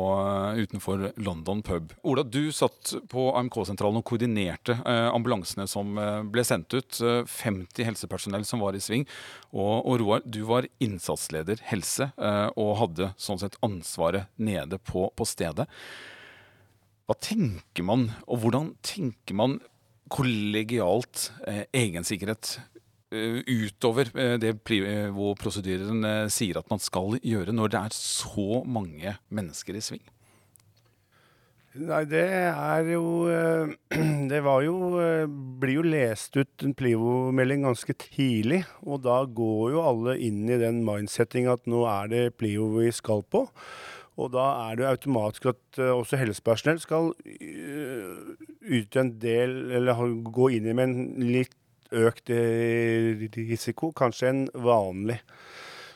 utenfor 0.59 1.07
London 1.17 1.63
pub. 1.65 1.95
Ola, 2.05 2.21
du 2.21 2.51
satt 2.53 2.93
på 3.09 3.25
AMK-sentralen 3.39 4.03
og 4.03 4.05
koordinerte 4.05 4.77
ambulansene 4.85 5.65
som 5.69 5.97
ble 6.29 6.45
sendt 6.45 6.75
ut. 6.77 7.01
50 7.01 7.87
helsepersonell 7.87 8.45
som 8.45 8.61
var 8.61 8.77
i 8.77 8.83
sving. 8.83 9.07
Og, 9.49 9.81
og 9.81 9.97
Roar, 10.03 10.25
du 10.25 10.43
var 10.45 10.69
innsatsleder 10.83 11.65
helse 11.71 12.11
og 12.53 12.73
hadde 12.83 13.13
sånn 13.17 13.41
sett 13.41 13.57
ansvaret 13.65 14.29
nede 14.37 14.77
på, 14.77 15.07
på 15.17 15.27
stedet. 15.27 15.65
Hva 17.09 17.17
tenker 17.19 17.83
man, 17.83 18.11
og 18.31 18.45
hvordan 18.45 18.73
tenker 18.85 19.35
man 19.35 19.57
kollegialt 20.11 21.29
eh, 21.47 21.63
egensikkerhet 21.73 22.57
eh, 23.13 23.39
utover 23.47 24.11
eh, 24.15 24.35
det 24.41 24.55
hvor 25.15 25.37
prosedyren 25.39 26.03
eh, 26.03 26.25
sier 26.33 26.59
at 26.59 26.69
man 26.71 26.81
skal 26.83 27.19
gjøre, 27.21 27.55
når 27.55 27.73
det 27.73 27.83
er 27.85 27.95
så 27.97 28.63
mange 28.65 29.15
mennesker 29.29 29.79
i 29.79 29.85
sving? 29.85 30.03
Nei, 31.73 32.03
det 32.05 32.21
er 32.21 32.85
jo 32.85 33.25
eh, 33.33 33.71
Det 34.31 34.43
var 34.45 34.61
jo 34.61 34.99
eh, 35.01 35.25
Blir 35.25 35.79
jo 35.79 35.85
lest 35.87 36.37
ut 36.37 36.65
en 36.65 36.75
Plivo-melding 36.77 37.65
ganske 37.65 37.95
tidlig. 37.97 38.61
Og 38.85 39.01
da 39.01 39.23
går 39.25 39.73
jo 39.73 39.81
alle 39.81 40.19
inn 40.21 40.45
i 40.45 40.59
den 40.61 40.83
mindsetting 40.85 41.49
at 41.49 41.65
nå 41.65 41.81
er 41.89 42.11
det 42.11 42.23
Plivo 42.37 42.69
vi 42.75 42.91
skal 42.93 43.25
på. 43.25 43.47
Og 44.21 44.29
da 44.33 44.45
er 44.67 44.77
det 44.77 44.89
automatisk 44.91 45.49
at 45.53 45.81
uh, 45.81 45.95
også 45.95 46.19
helsepersonell 46.21 46.79
skal 46.83 47.11
uh, 47.13 48.47
yte 48.61 49.01
en 49.01 49.13
del, 49.21 49.57
eller 49.79 50.05
gå 50.35 50.53
inn 50.57 50.69
i 50.69 50.77
med 50.77 50.89
en 50.89 51.29
litt 51.33 51.57
økt 51.93 52.29
uh, 52.33 53.27
risiko, 53.37 53.93
kanskje 53.97 54.29
en 54.29 54.47
vanlig. 54.53 55.19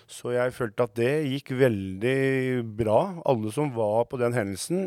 Så 0.07 0.31
jeg 0.31 0.53
følte 0.55 0.85
at 0.87 0.93
det 0.95 1.11
gikk 1.27 1.49
veldig 1.59 2.63
bra. 2.79 2.99
Alle 3.27 3.51
som 3.51 3.73
var 3.75 4.05
på 4.07 4.15
den 4.21 4.31
hendelsen, 4.31 4.85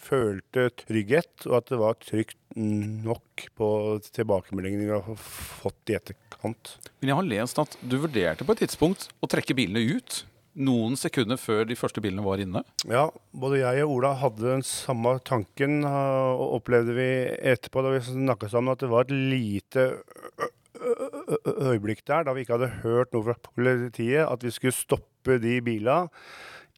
følte 0.00 0.70
trygghet, 0.86 1.44
og 1.50 1.58
at 1.58 1.68
det 1.68 1.80
var 1.82 1.98
trygt 2.00 2.38
nok 2.56 3.44
på 3.60 3.68
tilbakemeldingene 4.08 4.86
vi 4.88 4.94
har 4.94 5.20
fått 5.20 5.92
i 5.92 5.98
etterkant. 5.98 6.78
Men 6.96 7.12
jeg 7.12 7.20
har 7.20 7.28
lest 7.28 7.60
at 7.60 7.76
du 7.84 7.98
vurderte 8.00 8.48
på 8.48 8.56
et 8.56 8.64
tidspunkt 8.64 9.10
å 9.20 9.28
trekke 9.28 9.58
bilene 9.58 9.84
ut 10.00 10.22
noen 10.56 10.96
sekunder 10.98 11.38
før 11.40 11.66
de 11.68 11.76
første 11.78 12.02
bilene 12.04 12.24
var 12.24 12.42
inne? 12.42 12.62
Ja, 12.88 13.08
både 13.36 13.60
jeg 13.60 13.84
og 13.84 13.98
Ola 13.98 14.14
hadde 14.20 14.46
den 14.46 14.64
samme 14.66 15.18
tanken, 15.26 15.82
og 15.86 16.58
opplevde 16.60 16.96
vi 16.96 17.08
etterpå 17.52 17.84
da 17.84 17.94
vi 17.94 18.04
snakka 18.06 18.50
sammen, 18.52 18.74
at 18.74 18.84
det 18.84 18.92
var 18.92 19.06
et 19.06 19.14
lite 19.14 19.90
øyeblikk 21.58 22.04
der 22.06 22.26
da 22.26 22.34
vi 22.34 22.44
ikke 22.44 22.58
hadde 22.58 22.82
hørt 22.84 23.14
noe 23.14 23.26
fra 23.26 23.36
politiet, 23.50 24.24
at 24.24 24.44
vi 24.44 24.54
skulle 24.54 24.76
stoppe 24.76 25.40
de 25.42 25.58
bilene 25.64 26.08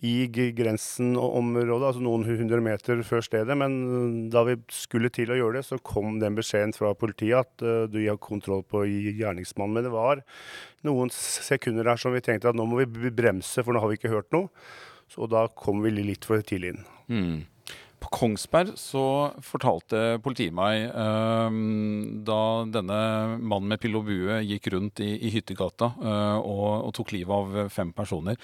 i 0.07 0.15
grensenområdet, 0.57 1.87
altså 1.91 2.03
noen 2.05 2.25
hundre 2.25 2.61
meter 2.65 3.03
før 3.05 3.25
stedet. 3.25 3.57
Men 3.59 4.31
da 4.33 4.45
vi 4.49 4.57
skulle 4.73 5.13
til 5.13 5.33
å 5.33 5.39
gjøre 5.39 5.59
det, 5.59 5.67
så 5.69 5.81
kom 5.85 6.19
den 6.23 6.39
beskjeden 6.39 6.73
fra 6.77 6.95
politiet 6.97 7.45
at 7.45 7.67
uh, 7.67 7.85
du 7.91 8.01
har 8.07 8.21
kontroll 8.23 8.65
på 8.65 8.87
gjerningsmannen. 8.89 9.77
Men 9.77 9.89
det 9.89 9.93
var 9.95 10.25
noen 10.89 11.13
sekunder 11.13 11.93
der 11.93 12.01
som 12.01 12.17
vi 12.17 12.25
tenkte 12.25 12.53
at 12.53 12.59
nå 12.59 12.67
må 12.69 12.81
vi 12.81 13.13
bremse, 13.13 13.61
for 13.61 13.77
nå 13.77 13.85
har 13.85 13.93
vi 13.93 14.01
ikke 14.01 14.15
hørt 14.15 14.33
noe. 14.37 14.49
Så 15.11 15.27
da 15.27 15.49
kom 15.59 15.83
vi 15.83 15.93
litt 15.97 16.27
for 16.29 16.43
tidlig 16.47 16.75
inn. 16.75 16.85
Mm. 17.11 17.39
På 18.01 18.09
Kongsberg 18.15 18.73
så 18.81 19.05
fortalte 19.45 20.21
politiet 20.25 20.55
meg 20.57 20.87
eh, 20.89 21.57
da 22.25 22.41
denne 22.73 23.01
mannen 23.37 23.75
med 23.75 23.83
pil 23.83 23.99
og 23.99 24.07
bue 24.09 24.39
gikk 24.47 24.71
rundt 24.73 25.03
i, 25.05 25.11
i 25.29 25.33
hyttegata 25.35 25.91
eh, 26.01 26.39
og, 26.39 26.87
og, 26.87 26.95
tok 26.97 27.13
livet 27.13 27.35
av 27.37 27.75
fem 27.75 27.93
personer. 27.93 28.41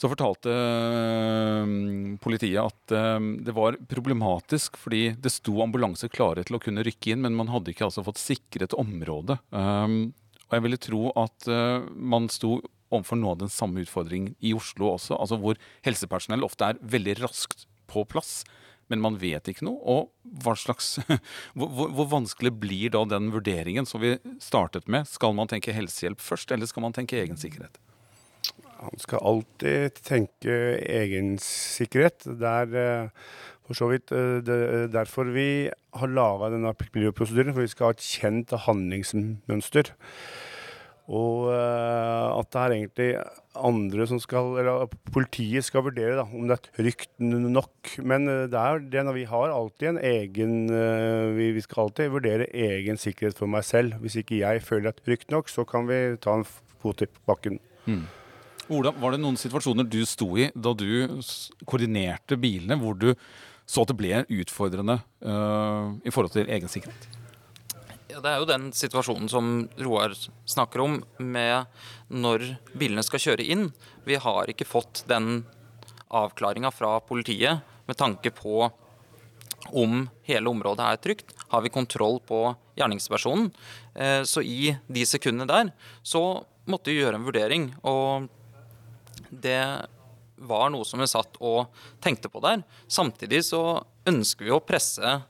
Så 0.00 0.08
fortalte 0.10 0.50
øh, 0.50 2.16
politiet 2.24 2.58
at 2.62 2.94
øh, 2.96 3.26
det 3.46 3.54
var 3.54 3.78
problematisk 3.90 4.78
fordi 4.80 5.12
det 5.14 5.32
sto 5.34 5.60
ambulanser 5.62 6.10
klare 6.12 6.44
til 6.46 6.58
å 6.58 6.62
kunne 6.62 6.84
rykke 6.86 7.14
inn, 7.14 7.22
men 7.22 7.36
man 7.38 7.52
hadde 7.52 7.74
ikke 7.74 7.86
altså 7.88 8.04
fått 8.06 8.22
sikret 8.22 8.74
området. 8.78 9.38
Um, 9.50 10.14
og 10.48 10.56
jeg 10.58 10.64
ville 10.66 10.80
tro 10.84 11.02
at 11.16 11.46
man 11.96 12.26
sto 12.28 12.58
overfor 12.92 13.18
noe 13.18 13.34
av 13.34 13.44
den 13.44 13.52
samme 13.52 13.84
utfordringen 13.84 14.34
i 14.44 14.52
Oslo 14.56 14.90
også, 14.92 15.16
altså 15.16 15.38
hvor 15.40 15.60
helsepersonell 15.86 16.44
ofte 16.44 16.72
er 16.72 16.82
veldig 16.82 17.16
raskt 17.22 17.64
på 17.90 18.04
plass. 18.08 18.42
Men 18.90 19.00
man 19.00 19.16
vet 19.16 19.48
ikke 19.48 19.64
noe. 19.64 19.78
Og 19.88 20.42
hva 20.44 20.52
slags, 20.58 20.98
hvor, 21.56 21.70
hvor, 21.70 22.08
vanskelig 22.12 22.52
blir 22.60 22.92
da 22.92 23.04
den 23.08 23.30
vurderingen 23.32 23.88
som 23.88 24.02
vi 24.02 24.16
startet 24.42 24.90
med? 24.90 25.08
Skal 25.08 25.36
man 25.38 25.48
tenke 25.48 25.72
helsehjelp 25.72 26.20
først, 26.20 26.52
eller 26.52 26.68
skal 26.68 26.84
man 26.84 26.96
tenke 26.96 27.20
egen 27.22 27.40
sikkerhet? 27.40 27.80
Han 28.82 28.98
skal 28.98 29.22
alltid 29.22 30.02
tenke 30.02 30.58
egensikkerhet. 30.82 32.26
Det 32.26 32.52
er 32.52 33.10
for 33.72 33.78
så 33.78 33.90
vidt 33.92 34.12
eh, 34.14 34.40
er 34.42 34.88
derfor 34.92 35.32
vi 35.32 35.70
har 35.96 36.10
laga 36.10 36.52
denne 36.52 36.72
miljøprosedyren, 36.94 37.54
for 37.54 37.64
vi 37.64 37.72
skal 37.72 37.90
ha 37.90 37.96
et 37.96 38.06
kjent 38.06 38.56
handlingsmønster. 38.66 39.94
Og 41.12 41.48
at 41.50 42.46
det 42.54 42.60
er 42.60 42.72
egentlig 42.72 43.06
andre 43.58 44.04
som 44.06 44.20
skal 44.22 44.54
Eller 44.62 44.84
politiet 45.12 45.66
skal 45.66 45.82
vurdere 45.82 46.14
da, 46.14 46.22
om 46.22 46.46
det 46.46 46.54
er 46.54 46.68
trygt 46.78 47.10
nok. 47.18 47.90
Men 48.06 48.30
det 48.30 48.60
er 48.60 48.78
det 48.86 49.02
når 49.08 49.16
vi 49.18 49.24
har 49.28 49.50
alltid 49.50 49.88
en 49.90 49.98
egen 49.98 50.54
vi, 51.36 51.50
skal 51.66 51.88
alltid 51.88 52.14
vurdere 52.14 52.46
egen 52.54 52.96
sikkerhet 52.96 53.36
for 53.36 53.50
meg 53.50 53.66
selv. 53.66 53.98
Hvis 54.00 54.20
ikke 54.22 54.40
jeg 54.44 54.62
føler 54.62 54.92
det 54.92 55.02
er 55.02 55.10
trygt 55.10 55.34
nok, 55.34 55.50
så 55.50 55.66
kan 55.68 55.90
vi 55.90 56.00
ta 56.22 56.38
en 56.38 56.46
fot 56.46 57.02
i 57.02 57.10
bakken. 57.26 57.58
Mm. 57.90 58.06
Ola, 58.72 58.92
var 58.96 59.12
det 59.12 59.20
noen 59.20 59.36
situasjoner 59.36 59.84
du 59.84 60.00
sto 60.08 60.30
i 60.40 60.48
da 60.54 60.72
du 60.72 61.20
koordinerte 61.68 62.38
bilene, 62.40 62.78
hvor 62.80 62.96
du 62.96 63.10
så 63.68 63.84
at 63.84 63.92
det 63.92 63.98
ble 63.98 64.22
utfordrende 64.42 64.96
i 65.20 66.12
forhold 66.12 66.32
til 66.34 66.48
egen 66.48 66.70
sikkerhet? 66.72 67.04
Ja, 68.12 68.20
det 68.20 68.28
er 68.28 68.42
jo 68.42 68.48
den 68.48 68.66
situasjonen 68.76 69.30
som 69.32 69.50
Roar 69.80 70.12
snakker 70.48 70.82
om, 70.84 70.98
med 71.16 71.68
når 72.12 72.44
bilene 72.76 73.04
skal 73.06 73.22
kjøre 73.24 73.46
inn. 73.54 73.70
Vi 74.04 74.18
har 74.20 74.50
ikke 74.52 74.68
fått 74.68 75.04
den 75.08 75.46
avklaringa 76.12 76.72
fra 76.74 76.98
politiet 77.00 77.62
med 77.88 77.96
tanke 77.96 78.34
på 78.36 78.66
om 79.72 80.04
hele 80.28 80.50
området 80.50 80.84
er 80.84 81.00
trygt. 81.00 81.32
Har 81.48 81.64
vi 81.64 81.72
kontroll 81.72 82.20
på 82.26 82.44
gjerningspersonen? 82.76 83.48
Eh, 83.94 84.22
så 84.28 84.44
i 84.44 84.74
de 84.88 85.06
sekundene 85.08 85.48
der 85.48 85.72
så 86.02 86.42
måtte 86.68 86.92
vi 86.92 87.00
gjøre 87.00 87.16
en 87.16 87.26
vurdering. 87.26 87.70
Og 87.88 88.28
det 89.32 89.64
var 90.42 90.72
noe 90.74 90.86
som 90.86 91.00
vi 91.00 91.08
satt 91.10 91.38
og 91.40 91.72
tenkte 92.02 92.30
på 92.32 92.42
der. 92.44 92.64
Samtidig 92.90 93.44
så 93.46 93.82
ønsker 94.08 94.48
vi 94.48 94.54
å 94.54 94.62
presse 94.64 95.20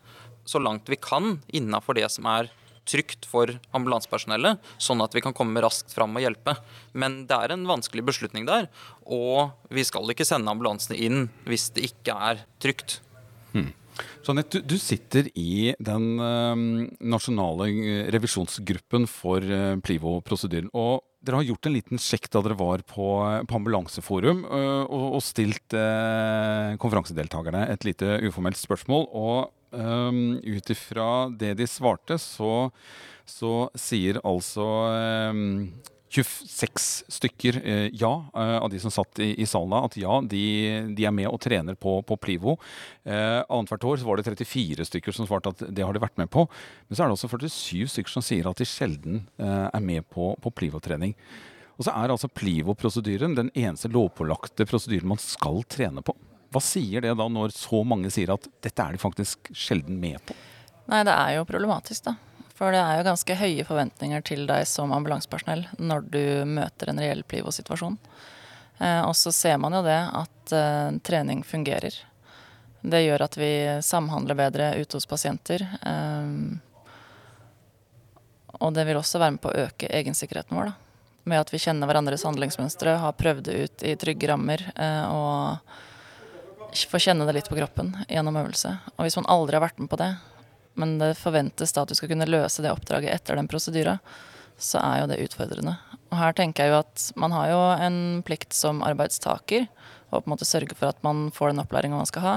så 0.44 0.58
langt 0.58 0.88
vi 0.90 0.98
kan 0.98 1.36
innafor 1.54 1.98
det 1.98 2.08
som 2.10 2.26
er 2.30 2.50
trygt 2.88 3.28
for 3.30 3.50
ambulansepersonellet, 3.76 4.58
sånn 4.82 5.02
at 5.04 5.14
vi 5.14 5.22
kan 5.22 5.34
komme 5.36 5.62
raskt 5.62 5.92
fram 5.94 6.16
og 6.18 6.24
hjelpe. 6.24 6.56
Men 6.98 7.22
det 7.30 7.38
er 7.38 7.54
en 7.54 7.68
vanskelig 7.68 8.04
beslutning 8.08 8.48
der, 8.48 8.66
og 9.06 9.54
vi 9.70 9.84
skal 9.86 10.10
ikke 10.10 10.26
sende 10.26 10.50
ambulansene 10.50 10.98
inn 10.98 11.28
hvis 11.46 11.70
det 11.76 11.86
ikke 11.92 12.16
er 12.30 12.42
trygt. 12.62 12.98
Hmm. 13.52 13.70
Jeanette, 14.24 14.62
du, 14.64 14.74
sitter 14.80 15.28
i 15.38 15.74
den 15.78 16.06
uh, 16.18 16.56
nasjonale 17.04 17.68
eh, 17.70 18.04
revisjonsgruppen 18.14 19.06
for 19.10 19.44
uh, 19.44 19.76
Plivo-prosedyren. 19.84 20.72
og 20.72 21.04
dere 21.22 21.40
har 21.40 21.46
gjort 21.46 21.68
en 21.68 21.76
liten 21.76 22.02
sjekk 22.02 22.28
da 22.34 22.42
dere 22.44 22.58
var 22.58 22.82
på, 22.88 23.08
på 23.48 23.58
Ambulanseforum 23.58 24.44
uh, 24.44 24.84
og, 24.84 25.06
og, 25.16 25.22
stilt 25.24 25.76
konferansedeltakerne 26.82 27.66
et 27.72 27.88
lite 27.88 28.20
uformelt 28.28 28.60
spørsmål. 28.60 29.08
og 29.10 29.52
Um, 29.72 30.36
Ut 30.44 30.68
ifra 30.68 31.30
det 31.32 31.54
de 31.56 31.64
svarte, 31.64 32.18
så, 32.20 32.68
så 33.24 33.70
sier 33.72 34.18
altså 34.20 34.66
26 36.12 36.88
stykker 37.16 37.58
uh, 37.64 37.86
ja, 37.88 38.12
uh, 38.36 38.58
av 38.60 38.68
de 38.72 38.80
som 38.82 38.92
satt 38.92 39.20
i, 39.24 39.32
i 39.40 39.46
salen 39.48 39.72
da, 39.72 39.82
at 39.88 39.96
ja, 40.00 40.18
de, 40.20 40.42
de, 40.92 41.06
er 41.08 41.14
med 41.14 41.30
og 41.30 41.40
trener 41.42 41.78
på, 41.78 41.98
på 42.06 42.18
Plivo. 42.20 42.56
Eh, 43.04 43.40
Annethvert 43.48 43.84
år 43.88 44.00
så 44.00 44.06
var 44.06 44.18
det 44.18 44.26
34 44.26 44.86
stykker 44.88 45.14
som 45.16 45.26
svarte 45.28 45.52
at 45.52 45.64
det 45.74 45.84
har 45.86 45.94
de 45.94 46.02
vært 46.02 46.18
med 46.20 46.30
på. 46.32 46.44
Men 46.88 46.96
så 46.96 47.04
er 47.04 47.10
det 47.10 47.16
også 47.16 47.30
47 47.32 47.88
stykker 47.94 48.12
som 48.12 48.24
sier 48.24 48.48
at 48.48 48.60
de 48.60 48.68
sjelden 48.68 49.22
eh, 49.40 49.68
er 49.68 49.82
med 49.84 50.06
på, 50.12 50.32
på 50.42 50.52
Plivo-trening. 50.58 51.16
Og 51.78 51.86
så 51.86 51.94
er 51.96 52.12
altså 52.12 52.30
Plivo-prosedyren 52.30 53.36
den 53.38 53.50
eneste 53.54 53.90
lovpålagte 53.92 54.66
prosedyren 54.68 55.10
man 55.14 55.22
skal 55.22 55.62
trene 55.70 56.04
på. 56.04 56.14
Hva 56.52 56.60
sier 56.62 57.04
det 57.04 57.14
da 57.16 57.28
når 57.32 57.54
så 57.56 57.80
mange 57.88 58.12
sier 58.12 58.34
at 58.34 58.46
dette 58.62 58.84
er 58.84 58.94
de 58.94 59.00
faktisk 59.00 59.52
sjelden 59.56 59.96
med 60.00 60.20
på? 60.28 60.36
Nei, 60.92 61.00
det 61.08 61.14
er 61.14 61.38
jo 61.38 61.48
problematisk, 61.48 62.04
da. 62.10 62.16
For 62.62 62.70
det 62.70 62.78
er 62.78 63.00
jo 63.00 63.06
ganske 63.08 63.34
høye 63.34 63.64
forventninger 63.66 64.22
til 64.22 64.44
deg 64.46 64.68
som 64.70 64.92
ambulansepersonell 64.94 65.64
når 65.82 66.04
du 66.12 66.22
møter 66.46 66.92
en 66.92 67.00
reell 67.02 67.24
Plivo-situasjon. 67.26 67.96
Eh, 68.78 69.00
og 69.02 69.16
så 69.18 69.32
ser 69.34 69.58
man 69.58 69.74
jo 69.74 69.80
det 69.82 69.98
at 69.98 70.54
eh, 70.54 70.94
trening 71.02 71.42
fungerer. 71.42 71.96
Det 72.86 73.00
gjør 73.02 73.26
at 73.26 73.34
vi 73.34 73.50
samhandler 73.82 74.38
bedre 74.38 74.70
ute 74.78 74.94
hos 74.94 75.10
pasienter. 75.10 75.66
Eh, 75.82 76.30
og 78.62 78.78
det 78.78 78.86
vil 78.86 79.02
også 79.02 79.18
være 79.18 79.34
med 79.34 79.42
på 79.42 79.50
å 79.50 79.66
øke 79.66 79.90
egensikkerheten 79.90 80.54
vår, 80.54 80.70
da. 80.70 80.78
Med 81.34 81.42
at 81.42 81.50
vi 81.50 81.58
kjenner 81.66 81.90
hverandres 81.90 82.22
handlingsmønstre, 82.30 82.94
har 83.02 83.18
prøvd 83.18 83.42
det 83.50 83.58
ut 83.58 83.88
i 83.90 83.98
trygge 83.98 84.30
rammer. 84.30 84.62
Og 85.10 86.86
får 86.90 87.08
kjenne 87.10 87.26
det 87.26 87.34
litt 87.36 87.50
på 87.50 87.58
kroppen 87.58 87.92
gjennom 88.06 88.38
øvelse. 88.38 88.70
Og 88.96 89.06
hvis 89.06 89.18
man 89.18 89.30
aldri 89.30 89.58
har 89.58 89.62
vært 89.66 89.78
med 89.82 89.90
på 89.90 89.98
det, 89.98 90.12
men 90.78 90.96
det 91.00 91.14
forventes 91.20 91.74
da 91.74 91.84
at 91.84 91.92
du 91.92 91.96
skal 91.98 92.10
kunne 92.12 92.28
løse 92.28 92.64
det 92.64 92.72
oppdraget 92.72 93.12
etter 93.12 93.38
den 93.38 93.50
prosedyra, 93.50 93.98
så 94.62 94.80
er 94.82 95.02
jo 95.02 95.08
det 95.10 95.22
utfordrende. 95.24 95.74
Og 96.12 96.18
her 96.20 96.36
tenker 96.36 96.64
jeg 96.64 96.72
jo 96.72 96.80
at 96.82 97.06
man 97.18 97.34
har 97.34 97.50
jo 97.50 97.60
en 97.86 97.98
plikt 98.26 98.54
som 98.56 98.82
arbeidstaker 98.84 99.66
å 100.12 100.20
på 100.20 100.26
en 100.26 100.34
måte 100.34 100.48
sørge 100.48 100.76
for 100.76 100.92
at 100.92 101.00
man 101.04 101.30
får 101.34 101.52
den 101.52 101.62
opplæringa 101.64 101.98
man 101.98 102.08
skal 102.08 102.26
ha. 102.26 102.36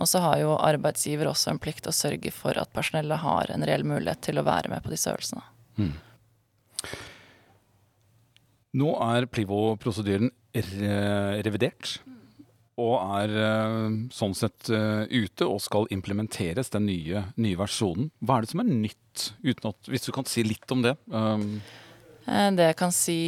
Og 0.00 0.08
så 0.08 0.20
har 0.24 0.38
jo 0.40 0.56
arbeidsgiver 0.56 1.28
også 1.28 1.52
en 1.52 1.60
plikt 1.60 1.88
å 1.88 1.94
sørge 1.96 2.32
for 2.32 2.56
at 2.60 2.72
personellet 2.76 3.20
har 3.24 3.52
en 3.52 3.64
reell 3.66 3.84
mulighet 3.88 4.22
til 4.28 4.40
å 4.40 4.46
være 4.46 4.70
med 4.72 4.84
på 4.84 4.92
disse 4.92 5.12
øvelsene. 5.12 5.42
Mm. 5.80 5.94
Nå 8.80 8.92
er 9.02 9.26
Plivo-prosedyren 9.26 10.30
revidert 10.54 11.98
og 12.80 12.96
er 13.20 13.34
uh, 13.36 13.98
sånn 14.14 14.34
sett 14.36 14.70
uh, 14.72 15.04
ute 15.10 15.46
og 15.46 15.60
skal 15.62 15.88
implementeres, 15.92 16.72
den 16.72 16.88
nye, 16.88 17.26
nye, 17.36 17.58
versjonen. 17.60 18.10
Hva 18.24 18.38
er 18.38 18.46
det 18.46 18.52
som 18.54 18.64
er 18.64 18.72
nytt, 18.72 19.28
at, 19.68 19.90
hvis 19.90 20.08
du 20.08 20.10
kan 20.16 20.28
si 20.28 20.44
litt 20.46 20.72
om 20.72 20.84
det? 20.86 20.96
Um. 21.12 21.60
Det 22.30 22.66
jeg 22.68 22.76
kan 22.78 22.92
si 22.94 23.18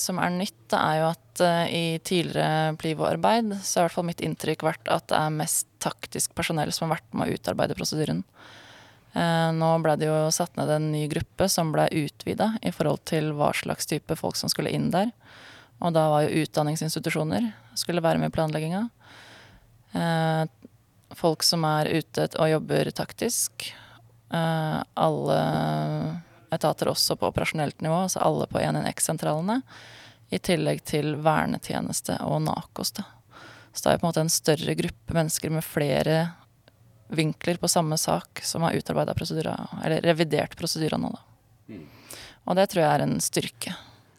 som 0.00 0.18
er 0.18 0.32
nytt, 0.34 0.72
er 0.74 0.94
jo 0.98 1.08
at 1.12 1.42
i 1.70 2.00
tidligere 2.02 2.72
Plivo-arbeid 2.80 3.52
så 3.60 3.78
har 3.78 3.84
i 3.84 3.86
hvert 3.86 3.94
fall 3.94 4.06
mitt 4.08 4.22
inntrykk 4.24 4.64
vært 4.66 4.88
at 4.90 5.04
det 5.12 5.18
er 5.20 5.36
mest 5.36 5.68
taktisk 5.84 6.32
personell 6.34 6.72
som 6.74 6.88
har 6.88 6.96
vært 6.96 7.12
med 7.12 7.28
å 7.28 7.36
utarbeide 7.36 7.76
prosedyren. 7.78 8.24
Nå 9.14 9.68
ble 9.84 9.94
det 10.00 10.08
jo 10.08 10.16
satt 10.34 10.58
ned 10.58 10.72
en 10.74 10.90
ny 10.90 11.04
gruppe 11.12 11.46
som 11.52 11.70
ble 11.76 11.86
utvida 12.00 12.54
i 12.66 12.72
forhold 12.74 13.04
til 13.12 13.30
hva 13.36 13.52
slags 13.54 13.86
type 13.92 14.16
folk 14.18 14.40
som 14.40 14.50
skulle 14.50 14.72
inn 14.74 14.90
der. 14.96 15.12
Og 15.78 15.94
da 15.94 16.08
var 16.10 16.26
jo 16.26 16.42
utdanningsinstitusjoner 16.42 17.52
skulle 17.78 18.04
være 18.04 18.20
med 18.20 18.32
i 18.32 18.34
planlegginga. 18.34 18.86
Eh, 19.96 20.44
folk 21.16 21.44
som 21.46 21.64
er 21.68 21.90
ute 21.98 22.28
og 22.36 22.50
jobber 22.52 22.90
taktisk. 22.96 23.68
Eh, 24.30 24.80
alle 24.94 25.38
etater 26.52 26.90
også 26.92 27.16
på 27.18 27.28
operasjonelt 27.28 27.80
nivå, 27.84 28.04
altså 28.06 28.22
alle 28.24 28.48
på 28.50 28.60
1NX-sentralene. 28.60 29.60
I 30.28 30.40
tillegg 30.44 30.82
til 30.84 31.14
vernetjeneste 31.24 32.18
og 32.26 32.42
NAKOS. 32.44 32.92
Da. 32.98 33.06
Så 33.72 33.84
det 33.84 33.94
er 33.94 34.00
på 34.00 34.06
en 34.06 34.10
måte 34.10 34.24
en 34.26 34.32
større 34.32 34.74
gruppe 34.76 35.16
mennesker 35.16 35.52
med 35.54 35.64
flere 35.64 36.18
vinkler 37.08 37.56
på 37.56 37.68
samme 37.72 37.96
sak 37.96 38.42
som 38.44 38.66
har 38.66 38.76
utarbeida 38.76 39.14
prosedyra, 39.16 39.54
eller 39.84 40.04
revidert 40.04 40.56
prosedyra 40.60 40.98
nå, 41.00 41.14
da. 41.14 41.22
Mm. 41.72 41.86
Og 42.48 42.56
det 42.58 42.66
tror 42.68 42.82
jeg 42.82 42.90
er 42.90 43.04
en 43.04 43.16
styrke. 43.24 43.72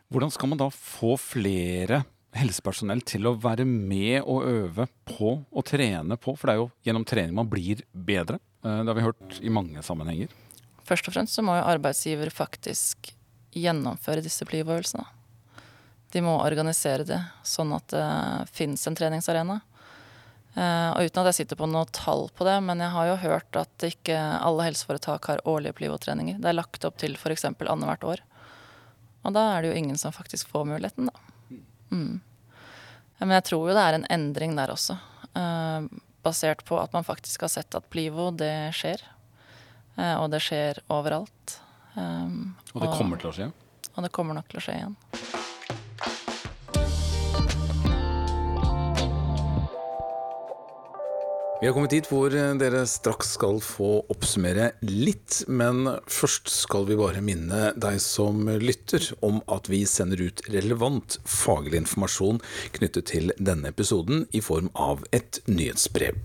Hvordan 0.10 0.34
skal 0.34 0.50
man 0.50 0.62
da 0.62 0.69
få 0.74 1.13
flere 1.22 2.02
helsepersonell 2.38 3.02
til 3.08 3.28
å 3.30 3.36
være 3.42 3.65
med 3.68 4.22
og 4.22 4.46
øve 4.50 4.88
på 5.10 5.34
og 5.39 5.65
trene 5.68 6.18
på? 6.20 6.36
For 6.38 6.50
det 6.50 6.56
er 6.56 6.62
jo 6.62 6.70
gjennom 6.86 7.08
trening 7.08 7.38
man 7.38 7.50
blir 7.52 7.84
bedre. 7.94 8.39
Eh, 8.63 8.82
det 8.84 8.92
har 8.92 8.98
vi 8.98 9.08
hørt 9.08 9.39
i 9.42 9.54
mange 9.54 9.84
sammenhenger. 9.86 10.34
Først 10.86 11.10
og 11.10 11.15
fremst 11.15 11.38
så 11.38 11.46
må 11.46 11.58
jo 11.58 11.68
arbeidsgiver 11.70 12.32
faktisk 12.34 13.13
gjennomføre 13.58 14.24
disse 14.26 14.46
plivøvelsene. 14.46 15.06
De 16.13 16.22
må 16.26 16.39
organisere 16.42 17.06
det 17.06 17.20
sånn 17.46 17.74
at 17.76 17.92
det 17.94 18.06
finnes 18.54 18.86
en 18.89 18.98
treningsarena. 18.98 19.60
Uh, 20.58 20.89
og 20.98 21.06
uten 21.06 21.22
at 21.22 21.30
jeg 21.30 21.44
sitter 21.44 21.60
på 21.60 21.68
noe 21.70 21.86
tall 21.94 22.26
på 22.34 22.46
det, 22.48 22.56
men 22.65 22.82
jeg 22.82 22.89
har 22.96 23.10
jo 23.12 23.20
hørt 23.22 23.60
at 23.60 23.86
ikke 23.86 24.18
alle 24.18 24.65
helseforetak 24.65 25.30
har 25.30 25.44
årlige 25.48 25.78
plivotreninger. 25.78 26.39
Det 26.42 26.50
er 26.50 26.58
lagt 26.58 26.88
opp 26.89 26.98
til 27.02 27.13
f.eks. 27.13 27.46
annethvert 27.46 28.08
år. 28.10 28.24
Og 29.28 29.36
da 29.36 29.46
er 29.54 29.62
det 29.62 29.70
jo 29.70 29.78
ingen 29.78 30.00
som 30.02 30.15
faktisk 30.15 30.50
får 30.50 30.65
muligheten, 30.72 31.12
da. 31.12 31.36
Mm. 31.91 32.19
Men 33.19 33.36
jeg 33.36 33.47
tror 33.49 33.69
jo 33.69 33.75
det 33.75 33.86
er 33.86 33.97
en 33.97 34.08
endring 34.15 34.56
der 34.58 34.71
også. 34.73 34.95
Uh, 35.36 35.88
basert 36.25 36.63
på 36.67 36.80
at 36.80 36.93
man 36.95 37.08
faktisk 37.08 37.45
har 37.45 37.52
sett 37.52 37.75
at 37.75 37.89
Plivo, 37.91 38.30
det 38.32 38.71
skjer. 38.78 39.04
Uh, 39.97 40.15
og 40.21 40.30
det 40.34 40.41
skjer 40.45 40.82
overalt. 40.88 41.60
Um, 41.95 42.56
og 42.73 42.86
det 42.86 42.93
kommer 42.95 43.19
til 43.19 43.32
å 43.32 43.36
skje? 43.36 43.52
Og 43.95 44.06
det 44.06 44.13
kommer 44.15 44.38
nok 44.38 44.47
til 44.52 44.62
å 44.62 44.63
skje 44.63 44.80
igjen. 44.80 44.99
Vi 51.60 51.67
har 51.67 51.74
kommet 51.76 51.91
dit 51.91 52.06
hvor 52.08 52.32
eh, 52.32 52.54
dere 52.56 52.86
straks 52.88 53.34
skal 53.36 53.58
få 53.60 53.89
oppsummere 54.13 54.69
litt, 54.88 55.41
men 55.52 55.89
først 56.08 56.48
skal 56.48 56.86
vi 56.88 56.95
bare 56.95 57.19
minne 57.19 57.74
deg 57.76 57.98
som 58.00 58.48
lytter 58.63 59.04
om 59.28 59.41
at 59.52 59.67
vi 59.67 59.82
sender 59.84 60.24
ut 60.24 60.39
relevant 60.56 61.17
faglig 61.28 61.82
informasjon 61.82 62.39
knyttet 62.80 63.10
til 63.12 63.36
denne 63.43 63.74
episoden 63.76 64.24
i 64.32 64.39
form 64.39 64.72
av 64.72 65.04
et 65.12 65.41
nyhetsbrev. 65.52 66.15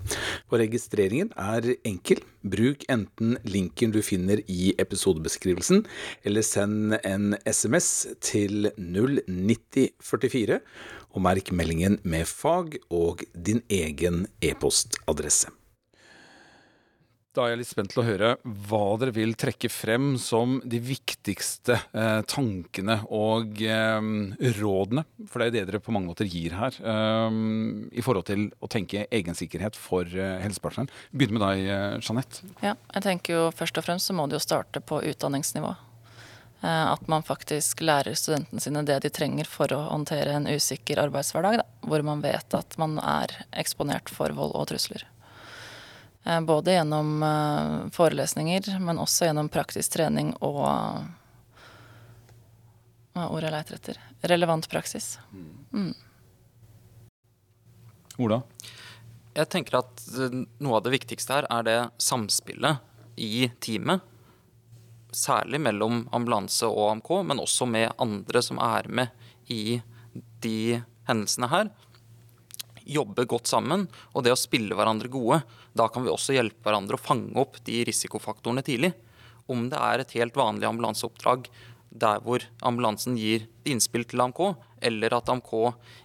Og 0.53 0.61
registreringen 0.63 1.35
er 1.35 1.73
enkel. 1.83 2.23
Bruk 2.45 2.87
enten 2.93 3.35
linken 3.49 3.91
du 3.91 4.05
finner 4.07 4.39
i 4.47 4.71
episodebeskrivelsen, 4.79 5.83
eller 6.23 6.47
send 6.47 6.95
en 7.03 7.33
SMS 7.43 8.05
til 8.23 8.69
09044 8.79 10.61
og 11.15 11.23
merk 11.25 11.53
meldingen 11.55 12.01
med 12.03 12.27
fag 12.29 12.79
og 12.91 13.23
din 13.35 13.63
egen 13.73 14.27
e-postadresse. 14.43 15.53
Da 17.35 17.43
er 17.43 17.55
jeg 17.55 17.65
litt 17.65 17.69
spent 17.73 17.91
til 17.91 17.99
å 17.99 18.07
høre 18.07 18.29
hva 18.69 18.83
dere 19.03 19.11
vil 19.17 19.33
trekke 19.35 19.67
frem 19.73 20.13
som 20.23 20.61
de 20.71 20.79
viktigste 20.79 21.75
eh, 21.91 22.21
tankene 22.31 23.01
og 23.11 23.59
eh, 23.59 24.07
rådene, 24.61 25.03
for 25.27 25.43
det 25.43 25.49
er 25.49 25.57
det 25.57 25.65
dere 25.73 25.81
på 25.83 25.95
mange 25.97 26.13
måter 26.13 26.31
gir 26.31 26.55
her, 26.55 26.79
eh, 26.79 27.41
i 27.91 28.05
forhold 28.07 28.29
til 28.31 28.47
å 28.63 28.71
tenke 28.71 29.09
egensikkerhet 29.11 29.75
for 29.75 30.07
eh, 30.07 30.37
helsepersonell. 30.45 30.95
Begynner 31.11 31.41
med 31.41 31.45
deg, 31.49 31.65
eh, 31.75 31.97
Jeanette. 31.99 32.55
Ja, 32.63 32.77
jeg 32.95 33.07
tenker 33.09 33.35
jo 33.41 33.51
først 33.59 33.83
og 33.83 33.89
fremst 33.89 34.13
så 34.13 34.15
må 34.15 34.29
det 34.31 34.39
jo 34.39 34.45
starte 34.47 34.85
på 34.87 35.03
utdanningsnivå. 35.03 35.75
Eh, 36.65 36.93
at 36.93 37.09
man 37.09 37.23
faktisk 37.23 37.81
lærer 37.81 38.15
studentene 38.17 38.61
sine 38.61 38.81
det 38.89 39.03
de 39.05 39.11
trenger 39.13 39.45
for 39.45 39.73
å 39.77 39.83
håndtere 39.91 40.33
en 40.33 40.47
usikker 40.49 40.97
arbeidshverdag, 41.03 41.59
da, 41.61 41.65
hvor 41.85 42.05
man 42.07 42.23
vet 42.25 42.57
at 42.57 42.79
man 42.81 42.95
er 43.03 43.35
eksponert 43.53 44.09
for 44.09 44.33
vold 44.33 44.55
og 44.57 44.71
trusler. 44.71 45.05
Eh, 46.25 46.41
både 46.41 46.79
gjennom 46.79 47.11
eh, 47.27 47.75
forelesninger, 47.93 48.71
men 48.81 49.03
også 49.03 49.29
gjennom 49.29 49.53
praktisk 49.53 49.99
trening 49.99 50.33
og 50.41 50.65
Hva 53.15 53.27
er 53.27 53.37
ordet 53.37 53.51
jeg 53.51 53.55
leter 53.59 53.77
etter? 53.77 54.01
Relevant 54.33 54.71
praksis. 54.73 55.19
Mm. 55.71 55.93
Ola? 58.25 58.41
Jeg 59.37 59.53
tenker 59.53 59.83
at 59.83 60.03
noe 60.65 60.81
av 60.81 60.83
det 60.87 60.97
viktigste 60.97 61.37
her 61.37 61.47
er 61.53 61.69
det 61.69 61.79
samspillet 62.01 63.21
i 63.21 63.51
teamet 63.63 64.14
særlig 65.17 65.61
mellom 65.63 66.05
ambulanse 66.15 66.69
og 66.69 66.91
AMK, 66.93 67.11
men 67.31 67.43
også 67.43 67.69
med 67.71 67.95
andre 68.03 68.43
som 68.45 68.61
er 68.63 68.89
med 68.89 69.27
i 69.53 69.81
de 70.45 70.81
hendelsene 71.09 71.51
her. 71.53 71.71
Jobbe 72.85 73.25
godt 73.29 73.49
sammen, 73.49 73.87
og 74.13 74.27
det 74.27 74.35
å 74.35 74.39
spille 74.39 74.77
hverandre 74.77 75.09
gode. 75.13 75.41
Da 75.77 75.89
kan 75.89 76.05
vi 76.05 76.13
også 76.13 76.37
hjelpe 76.37 76.67
hverandre 76.67 76.99
å 76.99 77.05
fange 77.05 77.33
opp 77.41 77.61
de 77.65 77.81
risikofaktorene 77.89 78.65
tidlig. 78.67 78.93
Om 79.51 79.69
det 79.73 79.81
er 79.81 80.03
et 80.03 80.17
helt 80.19 80.37
vanlig 80.37 80.69
ambulanseoppdrag 80.69 81.49
der 81.95 82.23
hvor 82.25 82.43
ambulansen 82.67 83.17
gir 83.21 83.47
innspill 83.69 84.07
til 84.09 84.25
AMK, 84.25 84.41
eller 84.85 85.15
at 85.17 85.31
AMK 85.31 85.53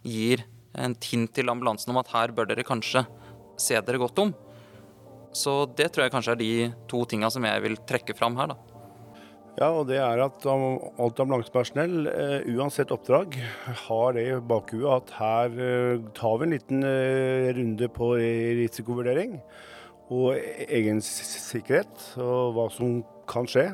gir 0.05 0.45
en 0.77 0.95
hint 1.01 1.33
til 1.35 1.49
ambulansen 1.51 1.91
om 1.91 1.99
at 2.01 2.11
her 2.13 2.33
bør 2.35 2.51
dere 2.51 2.67
kanskje 2.67 3.03
se 3.59 3.79
dere 3.81 4.01
godt 4.01 4.21
om. 4.21 4.33
Så 5.35 5.63
det 5.77 5.91
tror 5.91 6.05
jeg 6.05 6.13
kanskje 6.13 6.35
er 6.35 6.41
de 6.41 6.53
to 6.89 7.03
tinga 7.09 7.29
som 7.33 7.45
jeg 7.45 7.65
vil 7.65 7.77
trekke 7.89 8.15
fram 8.17 8.37
her. 8.39 8.53
da. 8.53 8.68
Ja, 9.59 9.73
og 9.75 9.89
det 9.89 9.97
er 9.99 10.21
at 10.23 10.45
alt 10.47 11.17
ambulansepersonell, 11.19 12.05
uh, 12.07 12.45
uansett 12.55 12.93
oppdrag, 12.95 13.33
har 13.89 14.13
det 14.15 14.23
i 14.23 14.37
bakhuet 14.39 14.87
at 14.93 15.11
her 15.17 15.57
uh, 15.57 16.05
tar 16.15 16.37
vi 16.39 16.47
en 16.47 16.53
liten 16.55 16.85
uh, 16.87 17.49
runde 17.57 17.89
på 17.91 18.13
risikovurdering 18.61 19.35
og 20.15 20.39
egen 20.63 21.03
sikkerhet 21.03 22.07
og 22.23 22.55
hva 22.55 22.69
som 22.71 23.01
kan 23.27 23.51
skje. 23.51 23.67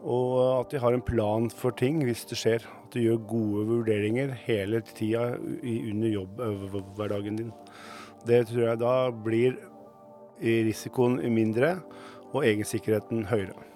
Og 0.00 0.32
at 0.62 0.72
de 0.72 0.80
har 0.80 0.96
en 0.96 1.04
plan 1.04 1.52
for 1.52 1.76
ting 1.76 2.00
hvis 2.06 2.24
det 2.32 2.40
skjer. 2.40 2.64
At 2.64 2.96
de 2.96 3.04
gjør 3.04 3.20
gode 3.28 3.68
vurderinger 3.68 4.32
hele 4.46 4.80
tida 4.96 5.34
under 5.36 6.08
jobbhverdagen 6.14 7.42
din. 7.42 7.54
Det 8.24 8.46
tror 8.48 8.68
jeg 8.70 8.80
da 8.80 8.98
blir 9.12 9.60
risikoen 10.40 11.20
mindre 11.36 11.76
og 12.32 12.46
egensikkerheten 12.46 13.26
høyere. 13.28 13.75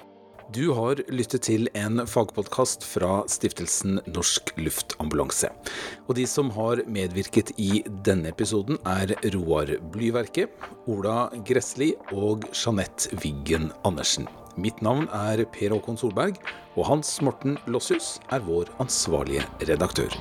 Du 0.50 0.72
har 0.74 0.98
lyttet 1.14 1.44
til 1.46 1.68
en 1.78 2.00
fagpodkast 2.10 2.82
fra 2.82 3.20
stiftelsen 3.30 4.00
Norsk 4.10 4.50
Luftambulanse. 4.58 5.46
Og 6.08 6.16
de 6.18 6.24
som 6.26 6.50
har 6.56 6.82
medvirket 6.90 7.52
i 7.54 7.84
denne 8.06 8.32
episoden 8.32 8.80
er 8.82 9.14
Roar 9.36 9.76
Blyverke, 9.94 10.48
Ola 10.90 11.28
Gressli 11.46 11.92
og 12.10 12.48
Jeanette 12.50 13.14
Wiggen 13.22 13.70
Andersen. 13.86 14.26
Mitt 14.58 14.82
navn 14.82 15.06
er 15.14 15.44
Per 15.54 15.70
Håkon 15.76 16.00
Solberg, 16.00 16.42
og 16.74 16.88
Hans 16.90 17.14
Morten 17.22 17.54
Lossius 17.70 18.16
er 18.34 18.42
vår 18.42 18.74
ansvarlige 18.82 19.46
redaktør. 19.70 20.18